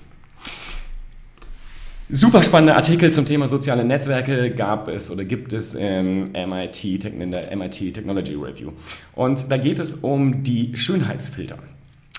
Super 2.08 2.44
spannende 2.44 2.76
Artikel 2.76 3.12
zum 3.12 3.26
Thema 3.26 3.48
soziale 3.48 3.84
Netzwerke 3.84 4.52
gab 4.52 4.88
es 4.90 5.10
oder 5.10 5.26
gibt 5.26 5.54
es 5.54 5.74
im 5.74 6.32
MIT, 6.34 7.06
in 7.06 7.32
der 7.32 7.56
MIT 7.56 7.96
Technology 7.96 8.36
Review. 8.36 8.74
Und 9.16 9.52
da 9.52 9.58
geht 9.58 9.80
es 9.80 9.96
um 9.96 10.44
die 10.44 10.78
Schönheitsfilter. 10.78 11.58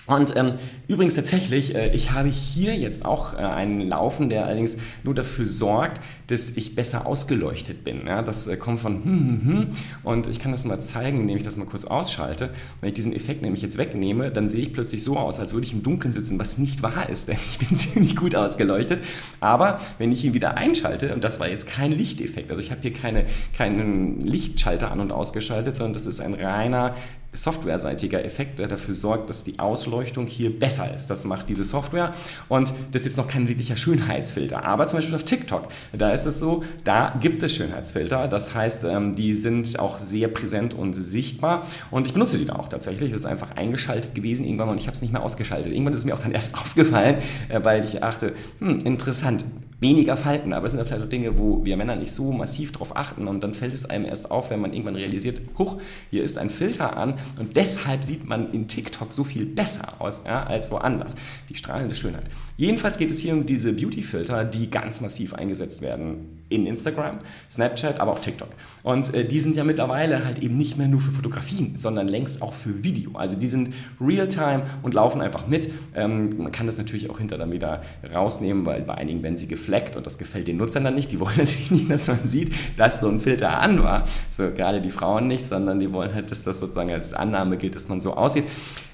Und 0.07 0.37
ähm, 0.37 0.53
übrigens 0.87 1.15
tatsächlich, 1.15 1.75
äh, 1.75 1.95
ich 1.95 2.13
habe 2.13 2.29
hier 2.29 2.77
jetzt 2.77 3.05
auch 3.05 3.35
äh, 3.35 3.39
einen 3.39 3.81
Laufen, 3.81 4.29
der 4.29 4.47
allerdings 4.47 4.77
nur 5.03 5.15
dafür 5.15 5.47
sorgt, 5.47 6.01
dass 6.29 6.51
ich 6.51 6.75
besser 6.77 7.07
ausgeleuchtet 7.07 7.83
bin. 7.83 8.07
Ja? 8.07 8.23
Das 8.23 8.47
äh, 8.47 8.57
kommt 8.57 8.81
von 8.81 9.05
hm, 9.05 9.05
hm, 9.05 9.45
hm. 9.45 9.67
und 10.05 10.29
ich 10.29 10.39
kann 10.39 10.53
das 10.53 10.65
mal 10.65 10.81
zeigen, 10.81 11.23
indem 11.23 11.37
ich 11.37 11.43
das 11.43 11.57
mal 11.57 11.67
kurz 11.67 11.85
ausschalte. 11.85 12.51
Wenn 12.81 12.89
ich 12.89 12.95
diesen 12.95 13.13
Effekt 13.13 13.43
nämlich 13.43 13.63
jetzt 13.63 13.79
wegnehme, 13.79 14.31
dann 14.31 14.47
sehe 14.47 14.63
ich 14.63 14.73
plötzlich 14.73 15.03
so 15.03 15.17
aus, 15.17 15.41
als 15.41 15.53
würde 15.53 15.67
ich 15.67 15.73
im 15.73 15.83
Dunkeln 15.83 16.13
sitzen, 16.13 16.39
was 16.39 16.57
nicht 16.57 16.83
wahr 16.83 17.09
ist, 17.09 17.27
denn 17.29 17.37
ich 17.37 17.59
bin 17.59 17.77
ziemlich 17.77 18.15
gut 18.15 18.37
ausgeleuchtet. 18.37 19.03
Aber 19.41 19.81
wenn 19.99 20.13
ich 20.13 20.25
ihn 20.25 20.35
wieder 20.35 20.57
einschalte, 20.57 21.15
und 21.15 21.25
das 21.25 21.41
war 21.41 21.49
jetzt 21.49 21.67
kein 21.67 21.91
Lichteffekt, 21.91 22.51
also 22.51 22.63
ich 22.63 22.71
habe 22.71 22.81
hier 22.83 22.93
keine, 22.93 23.27
keinen 23.57 24.21
Lichtschalter 24.21 24.93
an 24.93 25.01
und 25.01 25.11
ausgeschaltet, 25.11 25.75
sondern 25.75 25.95
das 25.95 26.07
ist 26.07 26.21
ein 26.21 26.35
reiner 26.35 26.95
softwareseitiger 27.37 28.25
Effekt, 28.25 28.59
der 28.59 28.69
dafür 28.69 28.95
sorgt, 28.95 29.31
dass 29.31 29.45
die 29.45 29.59
Ausleuchtung 29.59 30.27
hier 30.27 30.57
besser 30.59 30.93
ist. 30.95 31.09
Das 31.09 31.25
macht 31.25 31.49
diese 31.49 31.65
Software 31.65 32.13
und 32.49 32.73
das 32.93 33.03
ist 33.03 33.07
jetzt 33.07 33.17
noch 33.17 33.29
kein 33.29 33.49
wirklicher 33.49 33.77
Schönheitsfilter. 33.77 34.65
Aber 34.65 34.87
zum 34.87 34.99
Beispiel 34.99 35.15
auf 35.15 35.25
TikTok, 35.25 35.69
da 35.93 36.11
ist 36.11 36.27
es 36.27 36.39
so, 36.39 36.65
da 36.85 37.17
gibt 37.21 37.43
es 37.43 37.55
Schönheitsfilter. 37.55 38.29
Das 38.29 38.55
heißt, 38.55 38.85
ähm, 38.85 39.15
die 39.15 39.35
sind 39.35 39.79
auch 39.79 40.01
sehr 40.01 40.29
präsent 40.29 40.75
und 40.75 40.95
sichtbar 40.95 41.67
und 41.91 42.07
ich 42.07 42.13
benutze 42.13 42.39
die 42.39 42.45
da 42.45 42.57
auch 42.57 42.69
tatsächlich. 42.69 43.13
Das 43.13 43.21
ist 43.21 43.27
einfach 43.27 43.51
eingeschaltet 43.57 44.15
gewesen 44.15 44.45
irgendwann 44.45 44.71
und 44.71 44.81
ich 44.81 44.87
habe 44.87 44.95
es 44.95 45.03
nicht 45.03 45.13
mehr 45.13 45.23
ausgeschaltet. 45.23 45.73
Irgendwann 45.73 45.93
ist 45.93 46.01
es 46.01 46.05
mir 46.05 46.15
auch 46.15 46.23
dann 46.23 46.33
erst 46.33 46.55
aufgefallen, 46.59 47.19
äh, 47.49 47.61
weil 47.63 47.85
ich 47.85 48.03
achte, 48.03 48.33
hm, 48.61 48.81
interessant, 48.81 49.45
weniger 49.81 50.17
Falten, 50.17 50.53
aber 50.53 50.67
es 50.67 50.73
sind 50.73 50.85
vielleicht 50.87 51.05
auch 51.05 51.09
Dinge, 51.09 51.39
wo 51.39 51.65
wir 51.65 51.77
Männer 51.77 51.97
nicht 51.97 52.13
so 52.13 52.33
massiv 52.33 52.73
drauf 52.73 52.97
achten 52.97 53.29
und 53.29 53.43
dann 53.43 53.55
fällt 53.55 53.75
es 53.75 53.85
einem 53.85 54.07
erst 54.07 54.31
auf, 54.31 54.51
wenn 54.51 54.61
man 54.61 54.73
irgendwann 54.73 54.97
realisiert, 54.97 55.41
huch, 55.59 55.79
hier 56.11 56.23
ist 56.23 56.39
ein 56.39 56.51
Filter 56.51 56.97
an 56.97 57.15
und 57.39 57.57
deshalb 57.57 58.05
sieht 58.05 58.27
man 58.27 58.53
in 58.53 58.69
TikTok 58.69 59.13
so 59.13 59.25
viel 59.25 59.45
besser 59.45 60.01
aus 60.01 60.23
ja, 60.25 60.45
als 60.45 60.71
woanders. 60.71 61.17
Die 61.49 61.55
strahlende 61.55 61.95
Schönheit. 61.95 62.25
Jedenfalls 62.57 62.97
geht 62.97 63.11
es 63.11 63.19
hier 63.19 63.35
um 63.35 63.45
diese 63.45 63.73
Beauty-Filter, 63.75 64.45
die 64.45 64.71
ganz 64.71 65.03
massiv 65.03 65.35
eingesetzt 65.35 65.83
werden 65.83 66.43
in 66.49 66.67
Instagram, 66.67 67.19
Snapchat, 67.51 68.01
aber 68.01 68.13
auch 68.13 68.19
TikTok. 68.21 68.49
Und 68.83 69.13
äh, 69.15 69.25
die 69.25 69.41
sind 69.41 69.57
ja 69.57 69.65
mittlerweile 69.65 70.25
halt 70.25 70.39
eben 70.39 70.57
nicht 70.57 70.79
mehr 70.79 70.89
nur 70.89 71.01
für 71.01 71.11
Fotografien, 71.11 71.77
sondern 71.77 72.09
längst 72.09 72.41
auch 72.41 72.55
für 72.55 72.85
Video. 72.85 73.11
Also 73.15 73.37
die 73.37 73.49
sind 73.49 73.75
real-time 74.01 74.63
und 74.83 74.95
laufen 74.95 75.21
einfach 75.21 75.47
mit. 75.49 75.69
Ähm, 75.95 76.31
man 76.39 76.53
kann 76.53 76.67
das 76.67 76.79
natürlich 76.79 77.11
auch 77.11 77.19
hinter 77.19 77.37
dann 77.37 77.53
wieder 77.53 77.83
rausnehmen, 78.15 78.65
weil 78.65 78.83
bei 78.83 78.95
einigen 78.95 79.23
werden 79.23 79.37
sie 79.37 79.49
gefleckt 79.49 79.97
und 79.97 80.07
das 80.07 80.19
gefällt 80.19 80.49
den 80.49 80.57
Nutzern 80.57 80.85
dann 80.85 80.95
nicht. 80.95 81.11
Die 81.13 81.21
wollen 81.21 81.35
natürlich 81.37 81.71
nicht, 81.71 81.91
dass 81.91 82.07
man 82.07 82.25
sieht, 82.25 82.53
dass 82.77 83.01
so 83.01 83.09
ein 83.09 83.21
Filter 83.21 83.61
an 83.61 83.83
war. 83.83 84.05
So 84.31 84.51
gerade 84.51 84.81
die 84.81 84.91
Frauen 84.91 85.27
nicht, 85.27 85.45
sondern 85.45 85.81
die 85.81 85.93
wollen 85.93 86.15
halt, 86.15 86.31
dass 86.31 86.43
das 86.45 86.61
sozusagen 86.61 86.91
als 86.91 87.13
Annahme 87.13 87.57
gilt, 87.57 87.75
dass 87.75 87.89
man 87.89 88.01
so 88.01 88.15
aussieht. 88.15 88.45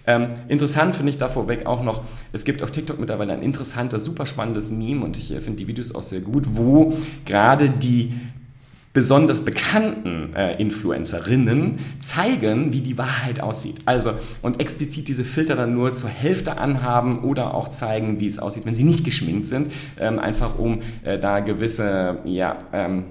Ähm, 0.07 0.31
interessant 0.49 0.97
finde 0.97 1.11
ich 1.11 1.19
da 1.19 1.28
vorweg 1.28 1.66
auch 1.66 1.83
noch, 1.83 2.02
es 2.33 2.45
gibt 2.45 2.62
auf 2.62 2.73
TikTok 2.73 2.99
mittlerweile 2.99 3.35
ein 3.35 3.42
interessanter, 3.52 4.00
super 4.00 4.25
spannendes 4.25 4.71
Meme 4.71 5.04
und 5.04 5.18
ich 5.18 5.30
äh, 5.30 5.40
finde 5.40 5.59
die 5.59 5.66
Videos 5.66 5.94
auch 5.94 6.02
sehr 6.02 6.21
gut, 6.21 6.44
wo 6.56 6.97
gerade 7.26 7.68
die 7.68 8.14
besonders 8.94 9.44
bekannten 9.44 10.35
äh, 10.35 10.61
Influencerinnen 10.61 11.78
zeigen, 12.00 12.73
wie 12.73 12.80
die 12.80 12.99
Wahrheit 12.99 13.40
aussieht. 13.40 13.76
Also 13.87 14.12
und 14.42 14.61
explizit 14.61 15.09
diese 15.09 15.25
Filter 15.25 15.56
dann 15.56 15.75
nur 15.75 15.94
zur 15.94 16.11
Hälfte 16.11 16.59
anhaben 16.59 17.21
oder 17.21 17.54
auch 17.54 17.68
zeigen, 17.68 18.21
wie 18.21 18.26
es 18.26 18.38
aussieht, 18.38 18.66
wenn 18.66 18.75
sie 18.75 18.85
nicht 18.85 19.04
geschminkt 19.04 19.47
sind, 19.47 19.71
ähm, 19.99 20.18
einfach 20.18 20.59
um 20.59 20.80
äh, 21.04 21.18
da 21.18 21.40
gewisse 21.40 22.18
ja 22.25 22.59
ähm, 22.73 23.04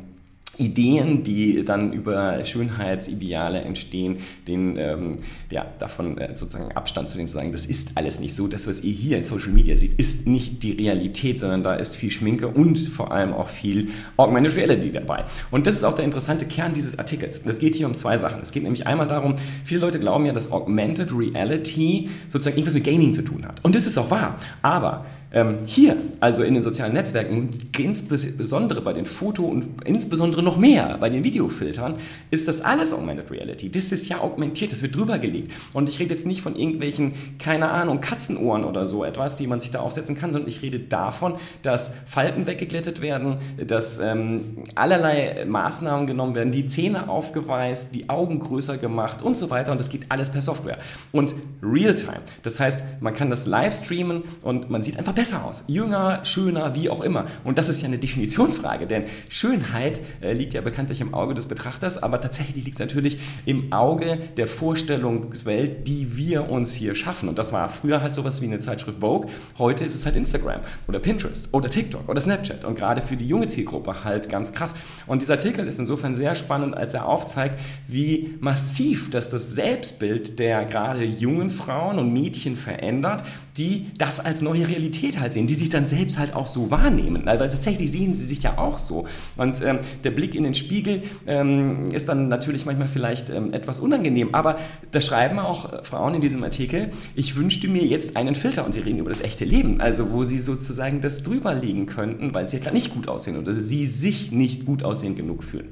Ideen, 0.61 1.23
die 1.23 1.65
dann 1.65 1.91
über 1.91 2.43
Schönheitsideale 2.45 3.61
entstehen, 3.61 4.17
den, 4.47 4.77
ähm, 4.77 5.17
ja, 5.49 5.65
davon 5.79 6.17
äh, 6.17 6.35
sozusagen 6.35 6.71
Abstand 6.73 7.09
zu 7.09 7.17
dem 7.17 7.27
zu 7.27 7.33
sagen, 7.33 7.51
das 7.51 7.65
ist 7.65 7.89
alles 7.95 8.19
nicht 8.19 8.35
so. 8.35 8.47
Das, 8.47 8.67
was 8.67 8.81
ihr 8.81 8.93
hier 8.93 9.17
in 9.17 9.23
Social 9.23 9.51
Media 9.51 9.75
seht, 9.77 9.93
ist 9.93 10.27
nicht 10.27 10.63
die 10.63 10.73
Realität, 10.73 11.39
sondern 11.39 11.63
da 11.63 11.75
ist 11.75 11.95
viel 11.95 12.11
Schminke 12.11 12.47
und 12.47 12.79
vor 12.79 13.11
allem 13.11 13.33
auch 13.33 13.47
viel 13.47 13.89
Augmented 14.17 14.55
Reality 14.55 14.91
dabei. 14.91 15.25
Und 15.49 15.67
das 15.67 15.75
ist 15.75 15.83
auch 15.83 15.93
der 15.93 16.05
interessante 16.05 16.45
Kern 16.45 16.73
dieses 16.73 16.97
Artikels. 16.99 17.41
Es 17.45 17.59
geht 17.59 17.75
hier 17.75 17.87
um 17.87 17.95
zwei 17.95 18.17
Sachen. 18.17 18.41
Es 18.41 18.51
geht 18.51 18.63
nämlich 18.63 18.87
einmal 18.87 19.07
darum, 19.07 19.35
viele 19.63 19.81
Leute 19.81 19.99
glauben 19.99 20.25
ja, 20.25 20.33
dass 20.33 20.51
Augmented 20.51 21.11
Reality 21.11 22.09
sozusagen 22.27 22.57
irgendwas 22.57 22.75
mit 22.75 22.83
Gaming 22.83 23.13
zu 23.13 23.23
tun 23.23 23.45
hat. 23.45 23.63
Und 23.63 23.75
das 23.75 23.87
ist 23.87 23.97
auch 23.97 24.11
wahr. 24.11 24.37
Aber 24.61 25.05
ähm, 25.33 25.57
hier, 25.65 25.95
also 26.19 26.43
in 26.43 26.53
den 26.53 26.63
sozialen 26.63 26.93
Netzwerken 26.93 27.50
insbesondere 27.77 28.81
bei 28.81 28.93
den 28.93 29.05
Foto- 29.05 29.45
und 29.45 29.81
insbesondere 29.85 30.43
noch 30.43 30.57
mehr 30.57 30.97
bei 31.00 31.09
den 31.09 31.23
Videofiltern, 31.23 31.95
ist 32.31 32.47
das 32.47 32.61
alles 32.61 32.91
Augmented 32.91 33.31
Reality. 33.31 33.71
Das 33.71 33.91
ist 33.91 34.09
ja 34.09 34.19
augmentiert, 34.19 34.71
das 34.71 34.81
wird 34.81 34.95
drüber 34.95 35.19
gelegt. 35.19 35.51
Und 35.73 35.88
ich 35.88 36.00
rede 36.00 36.11
jetzt 36.11 36.25
nicht 36.25 36.41
von 36.41 36.55
irgendwelchen, 36.55 37.13
keine 37.39 37.69
Ahnung, 37.69 38.01
Katzenohren 38.01 38.65
oder 38.65 38.85
so 38.85 39.05
etwas, 39.05 39.38
die 39.38 39.47
man 39.47 39.59
sich 39.59 39.71
da 39.71 39.79
aufsetzen 39.79 40.15
kann, 40.17 40.31
sondern 40.31 40.50
ich 40.50 40.61
rede 40.61 40.79
davon, 40.79 41.35
dass 41.63 41.93
Falten 42.05 42.45
weggeglättet 42.45 43.01
werden, 43.01 43.38
dass 43.65 44.00
ähm, 44.00 44.63
allerlei 44.75 45.45
Maßnahmen 45.47 46.07
genommen 46.07 46.35
werden, 46.35 46.51
die 46.51 46.67
Zähne 46.67 47.07
aufgeweist, 47.07 47.95
die 47.95 48.09
Augen 48.09 48.39
größer 48.39 48.77
gemacht 48.77 49.21
und 49.21 49.38
so 49.38 49.50
weiter. 49.50 49.71
Und 49.71 49.79
das 49.79 49.89
geht 49.89 50.05
alles 50.09 50.29
per 50.29 50.41
Software. 50.41 50.77
Und 51.13 51.35
Realtime. 51.63 52.21
Das 52.43 52.59
heißt, 52.59 52.81
man 53.00 53.13
kann 53.13 53.29
das 53.29 53.45
live 53.45 53.73
streamen 53.73 54.23
und 54.41 54.69
man 54.69 54.81
sieht 54.81 54.97
einfach 54.97 55.13
besser 55.21 55.45
aus. 55.45 55.65
Jünger, 55.67 56.25
schöner, 56.25 56.73
wie 56.73 56.89
auch 56.89 56.99
immer. 56.99 57.27
Und 57.43 57.59
das 57.59 57.69
ist 57.69 57.83
ja 57.83 57.87
eine 57.87 57.99
Definitionsfrage, 57.99 58.87
denn 58.87 59.03
Schönheit 59.29 60.01
äh, 60.19 60.33
liegt 60.33 60.53
ja 60.53 60.61
bekanntlich 60.61 60.99
im 60.99 61.13
Auge 61.13 61.35
des 61.35 61.45
Betrachters, 61.45 62.01
aber 62.01 62.19
tatsächlich 62.19 62.65
liegt 62.65 62.77
es 62.77 62.79
natürlich 62.79 63.19
im 63.45 63.71
Auge 63.71 64.17
der 64.35 64.47
Vorstellungswelt, 64.47 65.87
die 65.87 66.17
wir 66.17 66.49
uns 66.49 66.73
hier 66.73 66.95
schaffen. 66.95 67.29
Und 67.29 67.37
das 67.37 67.53
war 67.53 67.69
früher 67.69 68.01
halt 68.01 68.15
sowas 68.15 68.41
wie 68.41 68.45
eine 68.45 68.57
Zeitschrift 68.57 68.99
Vogue. 68.99 69.29
Heute 69.59 69.85
ist 69.85 69.93
es 69.93 70.07
halt 70.07 70.15
Instagram 70.15 70.61
oder 70.87 70.97
Pinterest 70.97 71.49
oder 71.51 71.69
TikTok 71.69 72.09
oder 72.09 72.19
Snapchat. 72.19 72.65
Und 72.65 72.73
gerade 72.73 73.03
für 73.03 73.15
die 73.15 73.27
junge 73.27 73.45
Zielgruppe 73.45 74.03
halt 74.03 74.27
ganz 74.27 74.53
krass. 74.53 74.73
Und 75.05 75.21
dieser 75.21 75.33
Artikel 75.33 75.67
ist 75.67 75.77
insofern 75.77 76.15
sehr 76.15 76.33
spannend, 76.33 76.75
als 76.75 76.95
er 76.95 77.07
aufzeigt, 77.07 77.59
wie 77.87 78.39
massiv 78.39 79.11
das 79.11 79.29
das 79.29 79.51
Selbstbild 79.51 80.39
der 80.39 80.65
gerade 80.65 81.03
jungen 81.03 81.51
Frauen 81.51 81.99
und 81.99 82.11
Mädchen 82.11 82.55
verändert, 82.55 83.23
die 83.58 83.88
das 83.98 84.20
als 84.20 84.41
neue 84.41 84.67
Realität 84.67 85.20
halt 85.20 85.34
sehen, 85.34 85.48
die 85.48 85.55
sich 85.55 85.70
dann 85.70 85.86
selbst 85.86 86.17
halt 86.17 86.34
auch 86.34 86.48
so 86.48 86.72
wahrnehmen. 86.72 87.27
Also 87.27 87.46
tatsächlich 87.46 87.91
sehen 87.91 88.13
sie 88.13 88.25
sich 88.25 88.43
ja 88.43 88.58
auch 88.58 88.79
so. 88.79 89.05
Und 89.38 89.62
ähm, 89.62 89.79
der 90.03 90.12
Blick 90.12 90.36
in 90.36 90.43
den 90.43 90.53
Spiegel 90.53 91.03
ähm, 91.27 91.91
ist 91.91 92.10
dann 92.10 92.27
natürlich 92.27 92.65
manchmal 92.65 92.88
vielleicht 92.88 93.29
ähm, 93.29 93.53
etwas 93.53 93.79
unangenehm. 93.79 94.34
Aber 94.34 94.58
da 94.91 95.01
schreiben 95.01 95.39
auch 95.39 95.72
äh, 95.72 95.84
Frauen 95.84 96.15
in 96.15 96.22
diesem 96.22 96.43
Artikel, 96.43 96.91
ich 97.15 97.36
wünschte 97.36 97.67
mir 97.67 97.84
jetzt 97.84 98.15
einen 98.15 98.36
Filter 98.36 98.65
und 98.65 98.74
sie 98.74 98.79
reden 98.79 99.00
über 99.00 99.10
das 99.10 99.22
echte 99.22 99.46
Leben. 99.46 99.81
Also 99.81 100.12
wo 100.12 100.24
sie 100.24 100.39
sozusagen 100.39 101.01
das 101.01 101.24
drüber 101.24 101.53
legen 101.53 101.86
könnten, 101.86 102.34
weil 102.34 102.48
sie 102.48 102.58
ja 102.58 102.63
gerade 102.63 102.75
nicht 102.75 102.93
gut 102.93 103.08
aussehen 103.08 103.38
oder 103.38 103.53
sie 103.55 103.88
sich 103.88 104.31
nicht 104.31 104.65
gut 104.65 104.84
aussehen 104.84 105.15
genug 105.15 105.43
fühlen. 105.43 105.67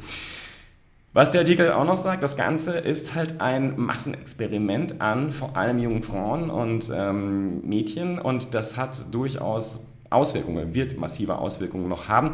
Was 1.12 1.32
der 1.32 1.42
Artikel 1.42 1.72
auch 1.72 1.86
noch 1.86 1.98
sagt, 1.98 2.22
das 2.22 2.38
Ganze 2.38 2.74
ist 2.74 3.16
halt 3.16 3.42
ein 3.42 3.80
Massenexperiment 3.80 5.02
an 5.02 5.32
vor 5.32 5.58
allem 5.58 5.80
jungen 5.80 6.04
Frauen 6.04 6.52
und 6.52 6.92
ähm, 6.94 7.62
Mädchen 7.68 8.20
und 8.20 8.54
das 8.54 8.78
hat 8.78 8.96
durchaus 9.12 9.88
Auswirkungen, 10.12 10.76
wird 10.76 11.00
massive 11.00 11.40
Auswirkungen 11.40 11.90
noch 11.90 12.08
haben. 12.10 12.34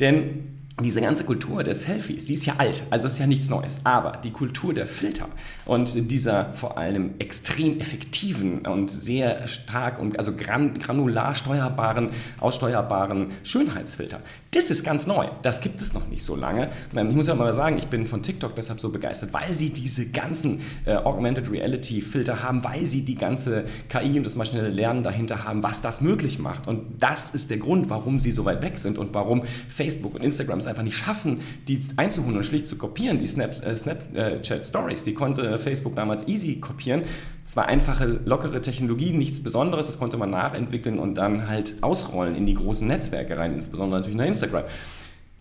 Denn 0.00 0.55
diese 0.82 1.00
ganze 1.00 1.24
Kultur 1.24 1.64
der 1.64 1.74
Selfies, 1.74 2.26
die 2.26 2.34
ist 2.34 2.44
ja 2.44 2.56
alt, 2.58 2.82
also 2.90 3.06
ist 3.06 3.18
ja 3.18 3.26
nichts 3.26 3.48
Neues. 3.48 3.80
Aber 3.84 4.18
die 4.22 4.30
Kultur 4.30 4.74
der 4.74 4.86
Filter 4.86 5.26
und 5.64 6.10
dieser 6.10 6.52
vor 6.52 6.76
allem 6.76 7.14
extrem 7.18 7.80
effektiven 7.80 8.66
und 8.66 8.90
sehr 8.90 9.48
stark 9.48 9.98
und 9.98 10.18
also 10.18 10.34
granular 10.36 11.34
steuerbaren, 11.34 12.10
aussteuerbaren 12.40 13.28
Schönheitsfilter, 13.42 14.20
das 14.56 14.70
ist 14.70 14.84
ganz 14.84 15.06
neu. 15.06 15.28
Das 15.42 15.60
gibt 15.60 15.80
es 15.82 15.92
noch 15.92 16.08
nicht 16.08 16.24
so 16.24 16.34
lange. 16.34 16.70
Ich 16.90 17.14
muss 17.14 17.26
ja 17.26 17.34
mal 17.34 17.52
sagen, 17.52 17.76
ich 17.76 17.88
bin 17.88 18.06
von 18.06 18.22
TikTok 18.22 18.54
deshalb 18.54 18.80
so 18.80 18.90
begeistert, 18.90 19.34
weil 19.34 19.52
sie 19.52 19.70
diese 19.70 20.06
ganzen 20.06 20.60
äh, 20.86 20.94
Augmented 20.94 21.50
Reality 21.50 22.00
Filter 22.00 22.42
haben, 22.42 22.64
weil 22.64 22.86
sie 22.86 23.02
die 23.02 23.16
ganze 23.16 23.64
KI 23.88 24.16
und 24.16 24.24
das 24.24 24.34
maschinelle 24.34 24.70
Lernen 24.70 25.02
dahinter 25.02 25.44
haben, 25.44 25.62
was 25.62 25.82
das 25.82 26.00
möglich 26.00 26.38
macht. 26.38 26.68
Und 26.68 27.02
das 27.02 27.30
ist 27.30 27.50
der 27.50 27.58
Grund, 27.58 27.90
warum 27.90 28.18
sie 28.18 28.32
so 28.32 28.44
weit 28.44 28.62
weg 28.62 28.78
sind 28.78 28.96
und 28.96 29.12
warum 29.12 29.42
Facebook 29.68 30.14
und 30.14 30.22
Instagram 30.22 30.60
es 30.66 30.70
einfach 30.70 30.82
nicht 30.82 30.96
schaffen, 30.96 31.40
die 31.68 31.80
einzuholen 31.96 32.36
und 32.36 32.44
schlicht 32.44 32.66
zu 32.66 32.76
kopieren. 32.76 33.18
Die 33.18 33.26
Snap, 33.26 33.64
äh, 33.64 33.76
Snapchat 33.76 34.64
Stories, 34.64 35.02
die 35.02 35.14
konnte 35.14 35.58
Facebook 35.58 35.96
damals 35.96 36.26
easy 36.28 36.56
kopieren. 36.56 37.02
Es 37.44 37.56
war 37.56 37.66
einfache, 37.66 38.20
lockere 38.24 38.60
Technologie, 38.60 39.12
nichts 39.12 39.42
Besonderes. 39.42 39.86
Das 39.86 39.98
konnte 39.98 40.16
man 40.16 40.30
nachentwickeln 40.30 40.98
und 40.98 41.14
dann 41.14 41.48
halt 41.48 41.74
ausrollen 41.82 42.34
in 42.34 42.46
die 42.46 42.54
großen 42.54 42.86
Netzwerke 42.86 43.38
rein, 43.38 43.54
insbesondere 43.54 44.00
natürlich 44.00 44.18
nach 44.18 44.26
Instagram. 44.26 44.64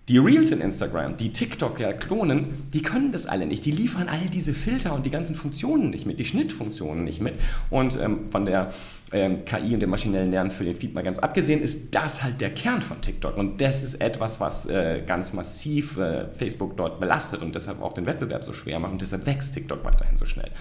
Die 0.08 0.20
Reels 0.20 0.52
in 0.52 0.62
Instagram, 0.62 1.16
die 1.16 1.32
TikTok 1.32 1.80
ja 1.80 1.92
klonen, 1.92 2.68
die 2.72 2.84
können 2.84 3.12
das 3.12 3.26
alle 3.26 3.48
nicht. 3.48 3.66
Die 3.66 3.72
liefern 3.72 4.08
all 4.08 4.30
diese 4.32 4.54
Filter 4.54 4.94
und 4.94 5.04
die 5.04 5.10
ganzen 5.10 5.36
Funktionen 5.36 5.90
nicht 5.90 6.06
mit, 6.06 6.20
die 6.20 6.26
Schnittfunktionen 6.26 7.04
nicht 7.04 7.22
mit. 7.22 7.40
Und 7.72 8.00
ähm, 8.00 8.30
von 8.30 8.46
der 8.46 8.72
ähm, 9.12 9.46
KI 9.46 9.74
und 9.74 9.80
dem 9.80 9.90
maschinellen 9.90 10.30
Lernen 10.30 10.52
für 10.52 10.64
den 10.64 10.76
Feed 10.76 10.94
mal 10.94 11.02
ganz 11.02 11.18
abgesehen, 11.18 11.60
ist 11.60 11.96
das 11.96 12.22
halt 12.22 12.40
der 12.40 12.52
Kern 12.52 12.84
von 12.84 13.02
TikTok. 13.02 13.36
Und 13.36 13.60
das 13.62 13.84
ist 13.84 13.96
etwas, 13.96 14.40
was 14.40 14.68
äh, 14.68 15.02
ganz 15.08 15.34
massiv 15.34 15.98
äh, 15.98 16.28
Facebook 16.36 16.78
dort 16.78 17.00
belastet 17.00 17.42
und 17.42 17.56
deshalb 17.56 17.82
auch 17.82 17.94
den 17.94 18.06
Wettbewerb 18.06 18.44
so 18.44 18.54
schwer 18.54 18.78
macht. 18.78 18.92
Und 18.92 19.02
deshalb 19.02 19.26
wächst 19.26 19.56
TikTok 19.56 19.84
weiterhin 19.84 20.18
so 20.18 20.28
schnell. 20.28 20.52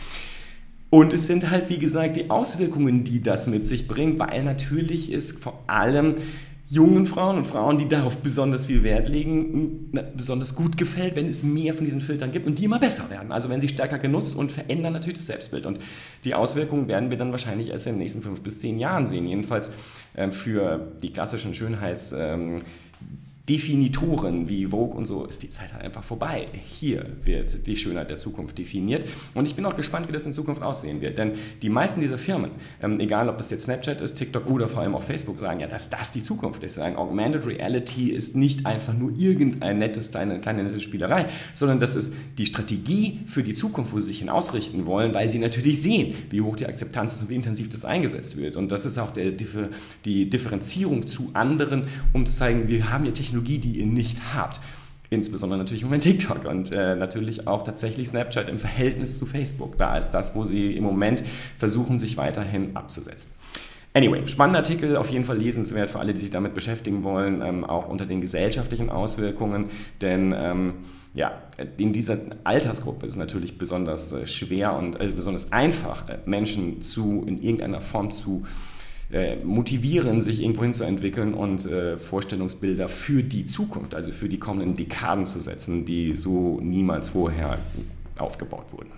Und 0.88 1.12
es 1.12 1.26
sind 1.26 1.50
halt, 1.50 1.68
wie 1.68 1.78
gesagt, 1.78 2.16
die 2.16 2.30
Auswirkungen, 2.30 3.04
die 3.04 3.20
das 3.20 3.46
mit 3.46 3.66
sich 3.66 3.88
bringt, 3.88 4.18
weil 4.20 4.42
natürlich 4.42 5.12
ist 5.12 5.38
vor 5.38 5.62
allem 5.66 6.14
jungen 6.66 7.04
Frauen 7.04 7.36
und 7.36 7.44
Frauen, 7.44 7.76
die 7.78 7.88
darauf 7.88 8.18
besonders 8.18 8.66
viel 8.66 8.82
Wert 8.82 9.08
legen, 9.08 9.90
besonders 10.16 10.54
gut 10.54 10.76
gefällt, 10.76 11.14
wenn 11.14 11.28
es 11.28 11.42
mehr 11.42 11.74
von 11.74 11.84
diesen 11.84 12.00
Filtern 12.00 12.32
gibt 12.32 12.46
und 12.46 12.58
die 12.58 12.64
immer 12.64 12.78
besser 12.78 13.10
werden. 13.10 13.32
Also 13.32 13.50
wenn 13.50 13.60
sie 13.60 13.68
stärker 13.68 13.98
genutzt 13.98 14.36
und 14.36 14.50
verändern 14.50 14.94
natürlich 14.94 15.18
das 15.18 15.26
Selbstbild. 15.26 15.66
Und 15.66 15.78
die 16.24 16.34
Auswirkungen 16.34 16.88
werden 16.88 17.10
wir 17.10 17.18
dann 17.18 17.32
wahrscheinlich 17.32 17.68
erst 17.68 17.86
in 17.86 17.94
den 17.94 17.98
nächsten 18.00 18.22
fünf 18.22 18.40
bis 18.40 18.60
zehn 18.60 18.78
Jahren 18.78 19.06
sehen. 19.06 19.26
Jedenfalls 19.26 19.70
ähm, 20.16 20.32
für 20.32 20.92
die 21.02 21.12
klassischen 21.12 21.52
Schönheits- 21.52 22.14
ähm, 22.16 22.60
Definitoren 23.48 24.48
wie 24.48 24.64
Vogue 24.64 24.96
und 24.96 25.04
so 25.04 25.26
ist 25.26 25.42
die 25.42 25.50
Zeit 25.50 25.74
halt 25.74 25.84
einfach 25.84 26.02
vorbei. 26.02 26.48
Hier 26.64 27.04
wird 27.24 27.66
die 27.66 27.76
Schönheit 27.76 28.08
der 28.08 28.16
Zukunft 28.16 28.56
definiert. 28.56 29.06
Und 29.34 29.46
ich 29.46 29.54
bin 29.54 29.66
auch 29.66 29.76
gespannt, 29.76 30.08
wie 30.08 30.12
das 30.12 30.24
in 30.24 30.32
Zukunft 30.32 30.62
aussehen 30.62 31.02
wird. 31.02 31.18
Denn 31.18 31.32
die 31.60 31.68
meisten 31.68 32.00
dieser 32.00 32.16
Firmen, 32.16 32.52
ähm, 32.82 32.98
egal 33.00 33.28
ob 33.28 33.36
das 33.36 33.50
jetzt 33.50 33.64
Snapchat 33.64 34.00
ist, 34.00 34.14
TikTok 34.14 34.48
oder 34.48 34.66
vor 34.66 34.80
allem 34.80 34.94
auch 34.94 35.02
Facebook, 35.02 35.38
sagen 35.38 35.60
ja, 35.60 35.66
dass 35.66 35.90
das 35.90 36.10
die 36.10 36.22
Zukunft 36.22 36.64
ist. 36.64 36.74
Sagen, 36.74 36.96
Augmented 36.96 37.46
Reality 37.46 38.12
ist 38.12 38.34
nicht 38.34 38.64
einfach 38.64 38.94
nur 38.94 39.12
irgendein 39.14 39.78
nettes, 39.78 40.16
eine 40.16 40.40
kleine 40.40 40.64
nette 40.64 40.80
Spielerei, 40.80 41.26
sondern 41.52 41.80
das 41.80 41.96
ist 41.96 42.14
die 42.38 42.46
Strategie 42.46 43.20
für 43.26 43.42
die 43.42 43.52
Zukunft, 43.52 43.92
wo 43.92 44.00
sie 44.00 44.08
sich 44.08 44.20
hin 44.20 44.30
ausrichten 44.30 44.86
wollen, 44.86 45.12
weil 45.12 45.28
sie 45.28 45.38
natürlich 45.38 45.82
sehen, 45.82 46.14
wie 46.30 46.40
hoch 46.40 46.56
die 46.56 46.66
Akzeptanz 46.66 47.12
ist 47.16 47.20
und 47.20 47.28
wie 47.28 47.34
intensiv 47.34 47.68
das 47.68 47.84
eingesetzt 47.84 48.38
wird. 48.38 48.56
Und 48.56 48.72
das 48.72 48.86
ist 48.86 48.96
auch 48.96 49.10
der, 49.10 49.32
die 50.06 50.30
Differenzierung 50.30 51.06
zu 51.06 51.28
anderen, 51.34 51.88
um 52.14 52.24
zu 52.24 52.34
zeigen, 52.34 52.68
wir 52.68 52.90
haben 52.90 53.04
hier 53.04 53.12
Technologie 53.12 53.33
Technologie, 53.34 53.58
die 53.58 53.80
ihr 53.80 53.86
nicht 53.86 54.34
habt. 54.34 54.60
Insbesondere 55.10 55.58
natürlich 55.58 55.82
im 55.82 55.88
Moment 55.88 56.02
TikTok 56.04 56.44
und 56.44 56.72
äh, 56.72 56.96
natürlich 56.96 57.46
auch 57.46 57.62
tatsächlich 57.62 58.08
Snapchat 58.08 58.48
im 58.48 58.58
Verhältnis 58.58 59.18
zu 59.18 59.26
Facebook. 59.26 59.76
Da 59.76 59.96
ist 59.98 60.10
das, 60.10 60.34
wo 60.34 60.44
sie 60.44 60.72
im 60.76 60.84
Moment 60.84 61.22
versuchen, 61.58 61.98
sich 61.98 62.16
weiterhin 62.16 62.74
abzusetzen. 62.74 63.30
Anyway, 63.92 64.26
spannender 64.26 64.58
Artikel, 64.58 64.96
auf 64.96 65.10
jeden 65.10 65.24
Fall 65.24 65.38
lesenswert 65.38 65.90
für 65.90 66.00
alle, 66.00 66.14
die 66.14 66.20
sich 66.20 66.30
damit 66.30 66.54
beschäftigen 66.54 67.04
wollen, 67.04 67.42
ähm, 67.42 67.64
auch 67.64 67.88
unter 67.88 68.06
den 68.06 68.20
gesellschaftlichen 68.20 68.90
Auswirkungen, 68.90 69.70
denn 70.00 70.34
ähm, 70.36 70.74
ja, 71.12 71.42
in 71.76 71.92
dieser 71.92 72.18
Altersgruppe 72.42 73.06
ist 73.06 73.12
es 73.12 73.18
natürlich 73.18 73.56
besonders 73.56 74.10
äh, 74.10 74.26
schwer 74.26 74.76
und 74.76 75.00
äh, 75.00 75.06
besonders 75.14 75.52
einfach, 75.52 76.08
äh, 76.08 76.18
Menschen 76.26 76.82
zu 76.82 77.22
in 77.24 77.38
irgendeiner 77.38 77.80
Form 77.80 78.10
zu 78.10 78.44
äh, 78.44 78.73
motivieren, 79.44 80.20
sich 80.22 80.40
irgendwo 80.42 80.62
hinzuentwickeln 80.62 81.34
und 81.34 81.66
äh, 81.66 81.96
Vorstellungsbilder 81.96 82.88
für 82.88 83.22
die 83.22 83.44
Zukunft, 83.44 83.94
also 83.94 84.12
für 84.12 84.28
die 84.28 84.38
kommenden 84.38 84.74
Dekaden 84.74 85.24
zu 85.26 85.40
setzen, 85.40 85.84
die 85.84 86.14
so 86.14 86.58
niemals 86.60 87.10
vorher 87.10 87.58
aufgebaut 88.18 88.66
wurden. 88.72 88.90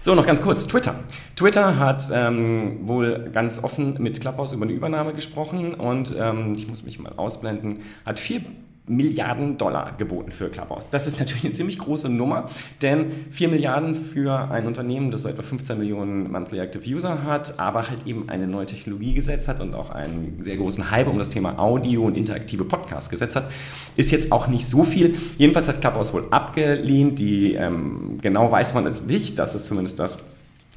So, 0.00 0.14
noch 0.14 0.26
ganz 0.26 0.40
kurz, 0.40 0.66
Twitter. 0.66 0.94
Twitter 1.34 1.78
hat 1.78 2.04
ähm, 2.12 2.88
wohl 2.88 3.30
ganz 3.32 3.62
offen 3.62 3.96
mit 3.98 4.20
Clubhouse 4.20 4.52
über 4.52 4.64
eine 4.64 4.72
Übernahme 4.72 5.12
gesprochen 5.12 5.74
und 5.74 6.14
ähm, 6.18 6.54
ich 6.54 6.68
muss 6.68 6.84
mich 6.84 6.98
mal 7.00 7.12
ausblenden, 7.16 7.80
hat 8.04 8.18
vier 8.18 8.42
Milliarden 8.88 9.58
Dollar 9.58 9.92
geboten 9.96 10.30
für 10.30 10.48
Clubhouse. 10.48 10.90
Das 10.90 11.06
ist 11.06 11.18
natürlich 11.18 11.44
eine 11.44 11.52
ziemlich 11.52 11.78
große 11.78 12.08
Nummer, 12.08 12.48
denn 12.82 13.10
4 13.30 13.48
Milliarden 13.48 13.94
für 13.94 14.50
ein 14.50 14.66
Unternehmen, 14.66 15.10
das 15.10 15.22
so 15.22 15.28
etwa 15.28 15.42
15 15.42 15.78
Millionen 15.78 16.30
Monthly 16.30 16.58
Active 16.58 16.88
User 16.88 17.24
hat, 17.24 17.58
aber 17.58 17.88
halt 17.88 18.06
eben 18.06 18.28
eine 18.28 18.46
neue 18.46 18.66
Technologie 18.66 19.14
gesetzt 19.14 19.48
hat 19.48 19.60
und 19.60 19.74
auch 19.74 19.90
einen 19.90 20.42
sehr 20.42 20.56
großen 20.56 20.90
Hype 20.90 21.08
um 21.08 21.18
das 21.18 21.30
Thema 21.30 21.58
Audio 21.58 22.04
und 22.04 22.16
interaktive 22.16 22.64
Podcasts 22.64 23.10
gesetzt 23.10 23.36
hat, 23.36 23.50
ist 23.96 24.10
jetzt 24.10 24.32
auch 24.32 24.48
nicht 24.48 24.66
so 24.66 24.84
viel. 24.84 25.14
Jedenfalls 25.36 25.68
hat 25.68 25.80
Clubhouse 25.80 26.12
wohl 26.12 26.26
abgelehnt. 26.30 27.18
Die, 27.18 27.54
ähm, 27.54 28.18
genau 28.20 28.50
weiß 28.50 28.74
man 28.74 28.86
es 28.86 29.06
nicht. 29.06 29.38
Das 29.38 29.54
ist 29.54 29.66
zumindest 29.66 29.98
das, 29.98 30.18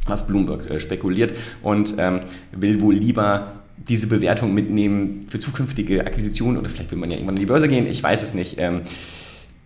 was 0.08 0.28
Bloomberg 0.28 0.70
äh, 0.70 0.80
spekuliert 0.80 1.34
und 1.62 1.96
ähm, 1.98 2.22
will 2.52 2.82
wohl 2.82 2.96
lieber 2.96 3.61
diese 3.88 4.08
Bewertung 4.08 4.54
mitnehmen 4.54 5.26
für 5.28 5.40
zukünftige 5.40 6.06
Akquisitionen 6.06 6.58
oder 6.58 6.70
vielleicht 6.70 6.92
will 6.92 6.98
man 6.98 7.10
ja 7.10 7.18
irgendwann 7.18 7.36
in 7.36 7.42
die 7.42 7.46
Börse 7.48 7.68
gehen, 7.68 7.88
ich 7.88 8.02
weiß 8.02 8.24
es 8.24 8.34
nicht. 8.34 8.56
Ähm, 8.58 8.82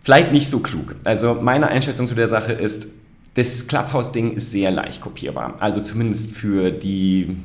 vielleicht 0.02 0.32
nicht 0.32 0.50
so 0.50 0.60
klug. 0.60 0.96
Also 1.04 1.36
meine 1.36 1.68
Einschätzung 1.68 2.08
zu 2.08 2.16
der 2.16 2.28
Sache 2.28 2.54
ist, 2.54 2.88
das 3.36 3.68
Clubhouse-Ding 3.68 4.32
ist 4.32 4.52
sehr 4.52 4.72
leicht 4.72 5.02
kopierbar. 5.02 5.56
Also 5.60 5.82
zumindest 5.82 6.32
für 6.32 6.72
die 6.72 7.36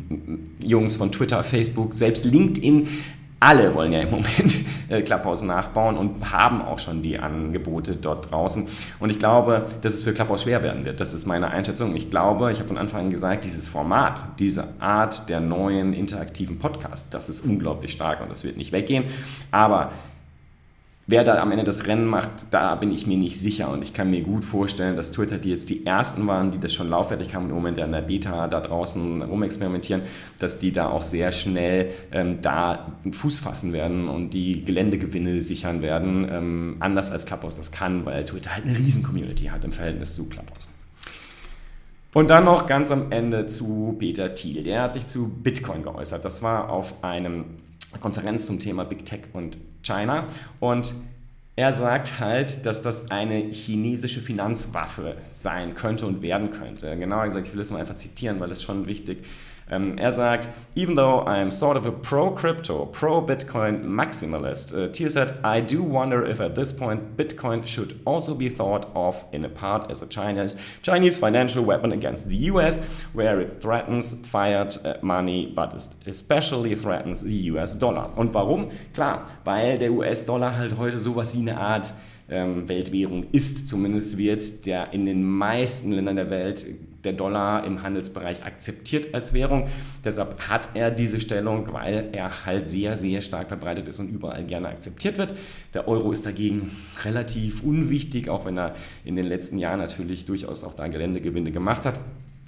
Jungs 0.63 0.97
von 0.97 1.11
Twitter, 1.11 1.43
Facebook, 1.43 1.95
selbst 1.95 2.25
LinkedIn 2.25 2.87
alle 3.41 3.75
wollen 3.75 3.93
ja 3.93 4.01
im 4.01 4.11
Moment 4.11 4.59
äh, 4.91 5.01
Clubhouse 5.01 5.43
nachbauen 5.43 5.97
und 5.97 6.31
haben 6.31 6.61
auch 6.61 6.79
schon 6.79 7.03
die 7.03 7.19
Angebote 7.19 7.97
dort 7.97 8.31
draußen. 8.31 8.69
Und 8.99 9.11
ich 9.11 9.19
glaube, 9.19 9.65
dass 9.81 9.95
es 9.95 10.03
für 10.03 10.13
Clubhouse 10.13 10.43
schwer 10.43 10.63
werden 10.63 10.85
wird. 10.85 11.01
Das 11.01 11.15
ist 11.15 11.25
meine 11.27 11.49
Einschätzung. 11.49 11.97
Ich 11.97 12.11
glaube, 12.11 12.53
ich 12.53 12.59
habe 12.59 12.69
von 12.69 12.77
Anfang 12.77 13.01
an 13.01 13.11
gesagt, 13.11 13.47
dieses 13.47 13.67
Format, 13.67 14.23
diese 14.39 14.69
Art 14.79 15.31
der 15.31 15.41
neuen 15.41 15.95
interaktiven 15.95 16.59
Podcasts, 16.59 17.09
das 17.09 17.31
ist 17.31 17.41
unglaublich 17.41 17.93
stark 17.93 18.21
und 18.21 18.31
das 18.31 18.45
wird 18.45 18.59
nicht 18.59 18.73
weggehen. 18.73 19.05
Aber 19.51 19.91
Wer 21.11 21.25
da 21.25 21.43
am 21.43 21.51
Ende 21.51 21.65
das 21.65 21.89
Rennen 21.89 22.07
macht, 22.07 22.31
da 22.53 22.77
bin 22.77 22.93
ich 22.93 23.05
mir 23.05 23.17
nicht 23.17 23.37
sicher. 23.37 23.69
Und 23.69 23.83
ich 23.83 23.93
kann 23.93 24.11
mir 24.11 24.23
gut 24.23 24.45
vorstellen, 24.45 24.95
dass 24.95 25.11
Twitter, 25.11 25.39
die 25.39 25.51
jetzt 25.51 25.69
die 25.69 25.85
ersten 25.85 26.25
waren, 26.29 26.53
die 26.53 26.61
das 26.61 26.73
schon 26.73 26.89
laufwertig 26.89 27.35
haben 27.35 27.47
und 27.47 27.51
im 27.51 27.57
Moment 27.57 27.79
ja 27.79 27.85
in 27.85 27.91
der 27.91 28.03
Beta 28.03 28.47
da 28.47 28.61
draußen 28.61 29.21
rumexperimentieren, 29.21 30.03
dass 30.39 30.61
die 30.61 30.71
da 30.71 30.89
auch 30.89 31.03
sehr 31.03 31.33
schnell 31.33 31.91
ähm, 32.13 32.39
da 32.43 32.93
Fuß 33.11 33.41
fassen 33.41 33.73
werden 33.73 34.07
und 34.07 34.35
die 34.35 34.65
Geländegewinne 34.65 35.43
sichern 35.43 35.83
werden. 35.83 36.29
Ähm, 36.31 36.77
anders 36.79 37.11
als 37.11 37.27
Clubhouse 37.27 37.57
das 37.57 37.73
kann, 37.73 38.07
weil 38.07 38.25
Twitter 38.25 38.55
halt 38.55 38.65
eine 38.65 38.79
riesen 38.79 39.03
Community 39.03 39.47
hat 39.47 39.65
im 39.65 39.73
Verhältnis 39.73 40.15
zu 40.15 40.29
Clubhouse. 40.29 40.69
Und 42.15 42.31
dann 42.31 42.45
noch 42.45 42.69
ganz 42.69 42.93
am 42.93 43.11
Ende 43.11 43.47
zu 43.47 43.97
Peter 43.99 44.37
Thiel. 44.37 44.63
Der 44.63 44.83
hat 44.83 44.93
sich 44.93 45.07
zu 45.07 45.29
Bitcoin 45.29 45.83
geäußert. 45.83 46.25
Das 46.25 46.41
war 46.45 46.71
auf 46.71 47.03
einem 47.03 47.47
Konferenz 47.99 48.47
zum 48.47 48.61
Thema 48.61 48.85
Big 48.85 49.05
Tech 49.05 49.23
und 49.33 49.59
China. 49.83 50.27
Und 50.61 50.95
er 51.57 51.73
sagt 51.73 52.21
halt, 52.21 52.65
dass 52.67 52.83
das 52.83 53.11
eine 53.11 53.51
chinesische 53.51 54.21
Finanzwaffe 54.21 55.17
sein 55.35 55.75
könnte 55.75 56.07
und 56.07 56.23
werden 56.23 56.51
könnte. 56.51 56.97
Genauer 56.97 57.25
gesagt, 57.25 57.47
ich 57.47 57.53
will 57.53 57.61
es 57.61 57.71
mal 57.71 57.81
einfach 57.81 57.97
zitieren, 57.97 58.41
weil 58.41 58.51
es 58.53 58.63
schon 58.63 58.87
wichtig 58.87 59.19
ist 59.19 59.50
ähm, 59.71 59.97
er 59.99 60.13
sagt, 60.13 60.49
even 60.75 60.97
though 60.97 61.25
I'm 61.27 61.51
sort 61.51 61.77
of 61.77 61.87
a 61.87 61.91
pro-crypto, 61.91 62.87
pro-Bitcoin 62.87 63.85
maximalist, 63.85 64.75
uh, 64.75 64.89
Thiel 64.93 65.11
said, 65.11 65.35
I 65.45 65.61
do 65.61 65.83
wonder 65.83 66.25
if 66.25 66.41
at 66.41 66.55
this 66.55 66.73
point 66.73 67.17
Bitcoin 67.17 67.67
should 67.67 68.01
also 68.05 68.35
be 68.35 68.49
thought 68.49 68.89
of 68.95 69.25
in 69.33 69.45
a 69.45 69.49
part 69.49 69.91
as 69.91 70.03
a 70.03 70.07
Chinese, 70.07 70.57
Chinese 70.83 71.19
financial 71.19 71.65
weapon 71.65 71.93
against 71.93 72.29
the 72.29 72.37
US, 72.51 72.85
where 73.13 73.41
it 73.41 73.61
threatens 73.61 74.27
fiat 74.27 74.85
uh, 74.85 74.95
money, 75.03 75.47
but 75.47 75.89
especially 76.07 76.75
threatens 76.75 77.23
the 77.23 77.51
US 77.53 77.73
dollar. 77.79 78.11
Und 78.17 78.35
warum? 78.35 78.71
Klar, 78.93 79.27
weil 79.45 79.79
der 79.79 79.93
US-Dollar 79.93 80.57
halt 80.57 80.77
heute 80.79 80.99
sowas 80.99 81.35
wie 81.35 81.41
eine 81.41 81.59
Art 81.59 81.93
ähm, 82.29 82.69
Weltwährung 82.69 83.27
ist. 83.33 83.67
Zumindest 83.67 84.17
wird 84.19 84.67
der 84.67 84.93
in 84.93 85.07
den 85.07 85.23
meisten 85.25 85.93
Ländern 85.93 86.17
der 86.17 86.31
Welt 86.31 86.65
der 87.05 87.13
Dollar 87.13 87.65
im 87.65 87.83
Handelsbereich 87.83 88.45
akzeptiert 88.45 89.15
als 89.15 89.33
Währung. 89.33 89.69
Deshalb 90.05 90.49
hat 90.49 90.69
er 90.75 90.91
diese 90.91 91.21
Stellung, 91.21 91.73
weil 91.73 92.09
er 92.13 92.45
halt 92.45 92.69
sehr, 92.69 92.99
sehr 92.99 93.21
stark 93.21 93.49
verbreitet 93.49 93.89
ist 93.89 93.99
und 93.99 94.09
überall 94.09 94.45
gerne 94.45 94.69
akzeptiert 94.69 95.19
wird. 95.19 95.35
Der 95.75 95.89
Euro 95.89 96.13
ist 96.13 96.27
dagegen 96.27 96.71
relativ 97.05 97.63
unwichtig, 97.63 98.29
auch 98.29 98.45
wenn 98.45 98.59
er 98.59 98.75
in 99.05 99.17
den 99.17 99.27
letzten 99.27 99.59
Jahren 99.59 99.79
natürlich 99.79 100.25
durchaus 100.25 100.65
auch 100.65 100.75
da 100.75 100.89
Geländegewinne 100.89 101.51
gemacht 101.51 101.87
hat. 101.87 101.99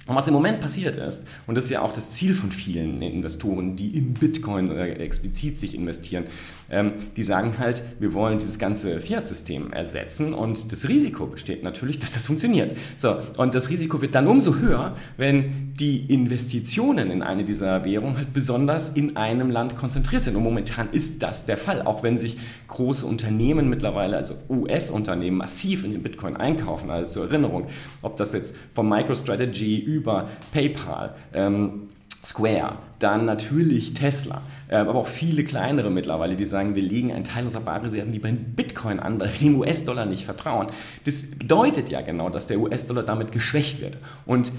Und 0.05 0.17
was 0.17 0.27
im 0.27 0.33
Moment 0.33 0.59
passiert 0.59 0.97
ist, 0.97 1.25
und 1.47 1.55
das 1.55 1.65
ist 1.65 1.69
ja 1.69 1.81
auch 1.81 1.93
das 1.93 2.11
Ziel 2.11 2.33
von 2.33 2.51
vielen 2.51 3.01
Investoren, 3.01 3.77
die 3.77 3.97
in 3.97 4.13
Bitcoin 4.13 4.69
äh, 4.69 4.95
explizit 4.95 5.57
sich 5.57 5.75
investieren, 5.75 6.25
ähm, 6.73 6.93
die 7.15 7.23
sagen 7.23 7.53
halt, 7.59 7.83
wir 7.99 8.13
wollen 8.13 8.39
dieses 8.39 8.59
ganze 8.59 8.99
Fiat-System 8.99 9.71
ersetzen 9.71 10.33
und 10.33 10.71
das 10.71 10.89
Risiko 10.89 11.27
besteht 11.27 11.63
natürlich, 11.63 11.99
dass 11.99 12.11
das 12.11 12.25
funktioniert. 12.25 12.75
So, 12.97 13.17
und 13.37 13.55
das 13.55 13.69
Risiko 13.69 14.01
wird 14.01 14.15
dann 14.15 14.27
umso 14.27 14.55
höher, 14.55 14.95
wenn 15.17 15.73
die 15.79 16.05
Investitionen 16.13 17.11
in 17.11 17.21
eine 17.21 17.43
dieser 17.43 17.85
Währungen 17.85 18.17
halt 18.17 18.33
besonders 18.33 18.89
in 18.89 19.15
einem 19.17 19.49
Land 19.49 19.75
konzentriert 19.75 20.23
sind. 20.23 20.35
Und 20.35 20.43
momentan 20.43 20.89
ist 20.91 21.23
das 21.23 21.45
der 21.45 21.57
Fall, 21.57 21.81
auch 21.83 22.03
wenn 22.03 22.17
sich 22.17 22.37
große 22.67 23.05
Unternehmen 23.05 23.69
mittlerweile, 23.69 24.17
also 24.17 24.35
US-Unternehmen, 24.49 25.37
massiv 25.37 25.83
in 25.83 25.91
den 25.91 26.03
Bitcoin 26.03 26.35
einkaufen. 26.35 26.89
Also 26.89 27.21
zur 27.21 27.29
Erinnerung, 27.29 27.67
ob 28.01 28.15
das 28.15 28.33
jetzt 28.33 28.55
von 28.73 28.87
MicroStrategy 28.87 29.79
über 29.79 30.29
PayPal, 30.51 31.15
ähm, 31.33 31.89
Square, 32.25 32.77
dann 32.99 33.25
natürlich 33.25 33.93
Tesla, 33.93 34.41
äh, 34.69 34.75
aber 34.75 34.95
auch 34.95 35.07
viele 35.07 35.43
kleinere 35.43 35.91
mittlerweile, 35.91 36.37
die 36.37 36.45
sagen, 36.45 36.73
wir 36.73 36.81
legen 36.81 37.11
einen 37.11 37.25
Teil 37.25 37.43
unserer 37.43 37.63
Barreserven 37.63 38.13
lieber 38.13 38.29
in 38.29 38.55
Bitcoin 38.55 38.99
an, 38.99 39.19
weil 39.19 39.27
wir 39.33 39.39
dem 39.39 39.59
US-Dollar 39.59 40.05
nicht 40.05 40.23
vertrauen. 40.23 40.67
Das 41.03 41.29
bedeutet 41.31 41.89
ja 41.89 42.01
genau, 42.01 42.29
dass 42.29 42.47
der 42.47 42.59
US-Dollar 42.59 43.03
damit 43.03 43.33
geschwächt 43.33 43.81
wird. 43.81 43.97
Und 44.25 44.53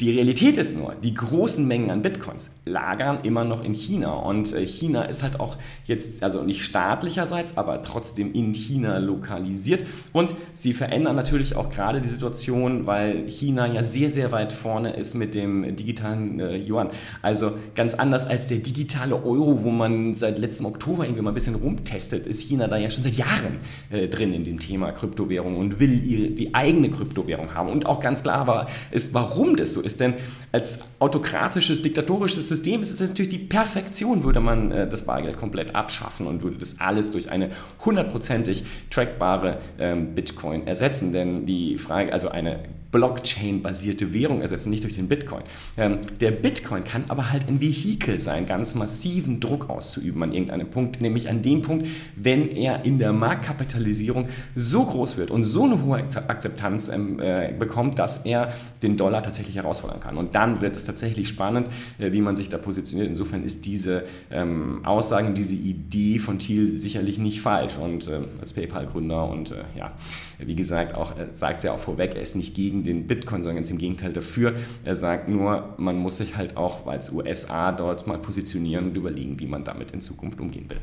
die 0.00 0.10
Realität 0.12 0.56
ist 0.56 0.76
nur, 0.76 0.94
die 1.02 1.12
großen 1.12 1.66
Mengen 1.66 1.90
an 1.90 2.00
Bitcoins 2.00 2.50
lagern 2.64 3.18
immer 3.22 3.44
noch 3.44 3.62
in 3.62 3.74
China. 3.74 4.14
Und 4.14 4.54
äh, 4.54 4.66
China 4.66 5.02
ist 5.02 5.22
halt 5.22 5.38
auch 5.40 5.58
jetzt, 5.84 6.22
also 6.22 6.42
nicht 6.42 6.64
staatlicherseits, 6.64 7.58
aber 7.58 7.82
trotzdem 7.82 8.32
in 8.32 8.54
China 8.54 8.96
lokalisiert. 8.96 9.84
Und 10.14 10.34
sie 10.54 10.72
verändern 10.72 11.16
natürlich 11.16 11.54
auch 11.54 11.68
gerade 11.68 12.00
die 12.00 12.08
Situation, 12.08 12.86
weil 12.86 13.28
China 13.28 13.66
ja 13.66 13.84
sehr, 13.84 14.08
sehr 14.08 14.32
weit 14.32 14.54
vorne 14.54 14.94
ist 14.94 15.14
mit 15.14 15.34
dem 15.34 15.76
digitalen 15.76 16.40
äh, 16.40 16.56
Yuan. 16.56 16.88
Also 17.20 17.52
ganz 17.74 17.92
anders 17.92 18.26
als 18.26 18.46
der 18.46 18.58
digitale 18.58 19.16
Euro, 19.16 19.64
wo 19.64 19.70
man 19.70 20.14
seit 20.14 20.38
letztem 20.38 20.64
Oktober 20.64 21.04
irgendwie 21.04 21.22
mal 21.22 21.32
ein 21.32 21.34
bisschen 21.34 21.56
rumtestet, 21.56 22.26
ist 22.26 22.40
China 22.40 22.68
da 22.68 22.78
ja 22.78 22.88
schon 22.88 23.02
seit 23.02 23.16
Jahren 23.16 23.58
äh, 23.90 24.08
drin 24.08 24.32
in 24.32 24.44
dem 24.44 24.60
Thema 24.60 24.92
Kryptowährung 24.92 25.58
und 25.58 25.78
will 25.78 26.02
ihre, 26.02 26.30
die 26.30 26.54
eigene 26.54 26.88
Kryptowährung 26.88 27.52
haben. 27.52 27.68
Und 27.68 27.84
auch 27.84 28.00
ganz 28.00 28.22
klar 28.22 28.38
aber 28.38 28.66
ist, 28.90 29.12
warum 29.12 29.56
das 29.56 29.74
so 29.74 29.82
ist 29.82 29.89
ist. 29.90 30.00
Denn 30.00 30.14
als 30.52 30.80
autokratisches, 30.98 31.82
diktatorisches 31.82 32.48
System 32.48 32.80
ist 32.80 32.92
es 32.92 33.00
natürlich 33.00 33.30
die 33.30 33.38
Perfektion, 33.38 34.24
würde 34.24 34.40
man 34.40 34.72
äh, 34.72 34.88
das 34.88 35.06
Bargeld 35.06 35.36
komplett 35.36 35.74
abschaffen 35.74 36.26
und 36.26 36.42
würde 36.42 36.58
das 36.58 36.80
alles 36.80 37.10
durch 37.10 37.30
eine 37.30 37.50
hundertprozentig 37.84 38.64
trackbare 38.90 39.58
ähm, 39.78 40.14
Bitcoin 40.14 40.66
ersetzen. 40.66 41.12
Denn 41.12 41.46
die 41.46 41.78
Frage, 41.78 42.12
also 42.12 42.28
eine 42.28 42.60
Blockchain-basierte 42.92 44.12
Währung 44.12 44.40
ersetzen, 44.40 44.70
nicht 44.70 44.82
durch 44.82 44.94
den 44.94 45.08
Bitcoin. 45.08 45.42
Ähm, 45.76 45.98
der 46.20 46.32
Bitcoin 46.32 46.84
kann 46.84 47.04
aber 47.08 47.30
halt 47.30 47.48
ein 47.48 47.60
Vehikel 47.60 48.18
sein, 48.18 48.46
ganz 48.46 48.74
massiven 48.74 49.40
Druck 49.40 49.70
auszuüben 49.70 50.22
an 50.22 50.32
irgendeinem 50.32 50.68
Punkt, 50.68 51.00
nämlich 51.00 51.28
an 51.28 51.42
dem 51.42 51.62
Punkt, 51.62 51.86
wenn 52.16 52.48
er 52.48 52.84
in 52.84 52.98
der 52.98 53.12
Marktkapitalisierung 53.12 54.28
so 54.56 54.84
groß 54.84 55.16
wird 55.16 55.30
und 55.30 55.44
so 55.44 55.64
eine 55.64 55.82
hohe 55.82 55.98
Akzeptanz 55.98 56.88
ähm, 56.88 57.20
äh, 57.20 57.52
bekommt, 57.56 57.98
dass 57.98 58.24
er 58.24 58.52
den 58.82 58.96
Dollar 58.96 59.22
tatsächlich 59.22 59.56
herausfordern 59.56 60.00
kann. 60.00 60.16
Und 60.16 60.34
dann 60.34 60.60
wird 60.60 60.74
es 60.76 60.84
tatsächlich 60.84 61.28
spannend, 61.28 61.68
äh, 61.98 62.12
wie 62.12 62.20
man 62.20 62.34
sich 62.36 62.48
da 62.48 62.58
positioniert. 62.58 63.08
Insofern 63.08 63.44
ist 63.44 63.66
diese 63.66 64.04
ähm, 64.30 64.84
Aussage, 64.84 65.32
diese 65.32 65.54
Idee 65.54 66.18
von 66.18 66.38
Thiel 66.38 66.78
sicherlich 66.78 67.18
nicht 67.18 67.40
falsch. 67.40 67.76
Und 67.78 68.08
äh, 68.08 68.20
als 68.40 68.52
PayPal-Gründer 68.52 69.28
und 69.28 69.52
äh, 69.52 69.62
ja, 69.76 69.92
wie 70.38 70.56
gesagt, 70.56 70.94
auch 70.94 71.12
äh, 71.12 71.28
sagt 71.34 71.58
es 71.58 71.64
ja 71.64 71.72
auch 71.72 71.78
vorweg, 71.78 72.14
er 72.14 72.22
ist 72.22 72.36
nicht 72.36 72.54
gegen 72.54 72.79
gegen 72.82 73.00
den 73.00 73.06
Bitcoin, 73.06 73.42
sondern 73.42 73.56
ganz 73.56 73.70
im 73.70 73.78
Gegenteil 73.78 74.12
dafür. 74.12 74.54
Er 74.84 74.96
sagt 74.96 75.28
nur, 75.28 75.74
man 75.78 75.96
muss 75.96 76.18
sich 76.18 76.36
halt 76.36 76.56
auch 76.56 76.86
als 76.86 77.12
USA 77.12 77.72
dort 77.72 78.06
mal 78.06 78.18
positionieren 78.18 78.88
und 78.88 78.96
überlegen, 78.96 79.38
wie 79.40 79.46
man 79.46 79.64
damit 79.64 79.90
in 79.90 80.00
Zukunft 80.00 80.40
umgehen 80.40 80.68
will. 80.68 80.78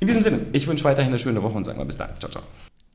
In 0.00 0.06
diesem 0.06 0.22
Sinne, 0.22 0.40
ich 0.52 0.66
wünsche 0.66 0.84
weiterhin 0.84 1.10
eine 1.10 1.18
schöne 1.18 1.42
Woche 1.42 1.56
und 1.56 1.64
sage 1.64 1.78
mal 1.78 1.84
bis 1.84 1.96
dann. 1.96 2.10
Ciao, 2.18 2.30
ciao. 2.30 2.42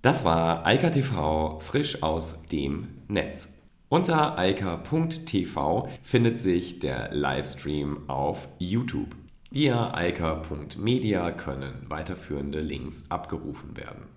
Das 0.01 0.25
war 0.25 0.65
Eika 0.65 0.89
TV 0.89 1.59
frisch 1.59 2.03
aus 2.03 2.43
dem 2.47 2.87
Netz. 3.07 3.53
Unter 3.89 4.37
eika.tv 4.37 5.87
findet 6.03 6.39
sich 6.39 6.79
der 6.79 7.13
Livestream 7.13 8.09
auf 8.09 8.49
YouTube. 8.59 9.15
Via 9.49 9.93
eika.media 9.93 11.31
können 11.31 11.73
weiterführende 11.87 12.59
Links 12.59 13.05
abgerufen 13.09 13.77
werden. 13.77 14.16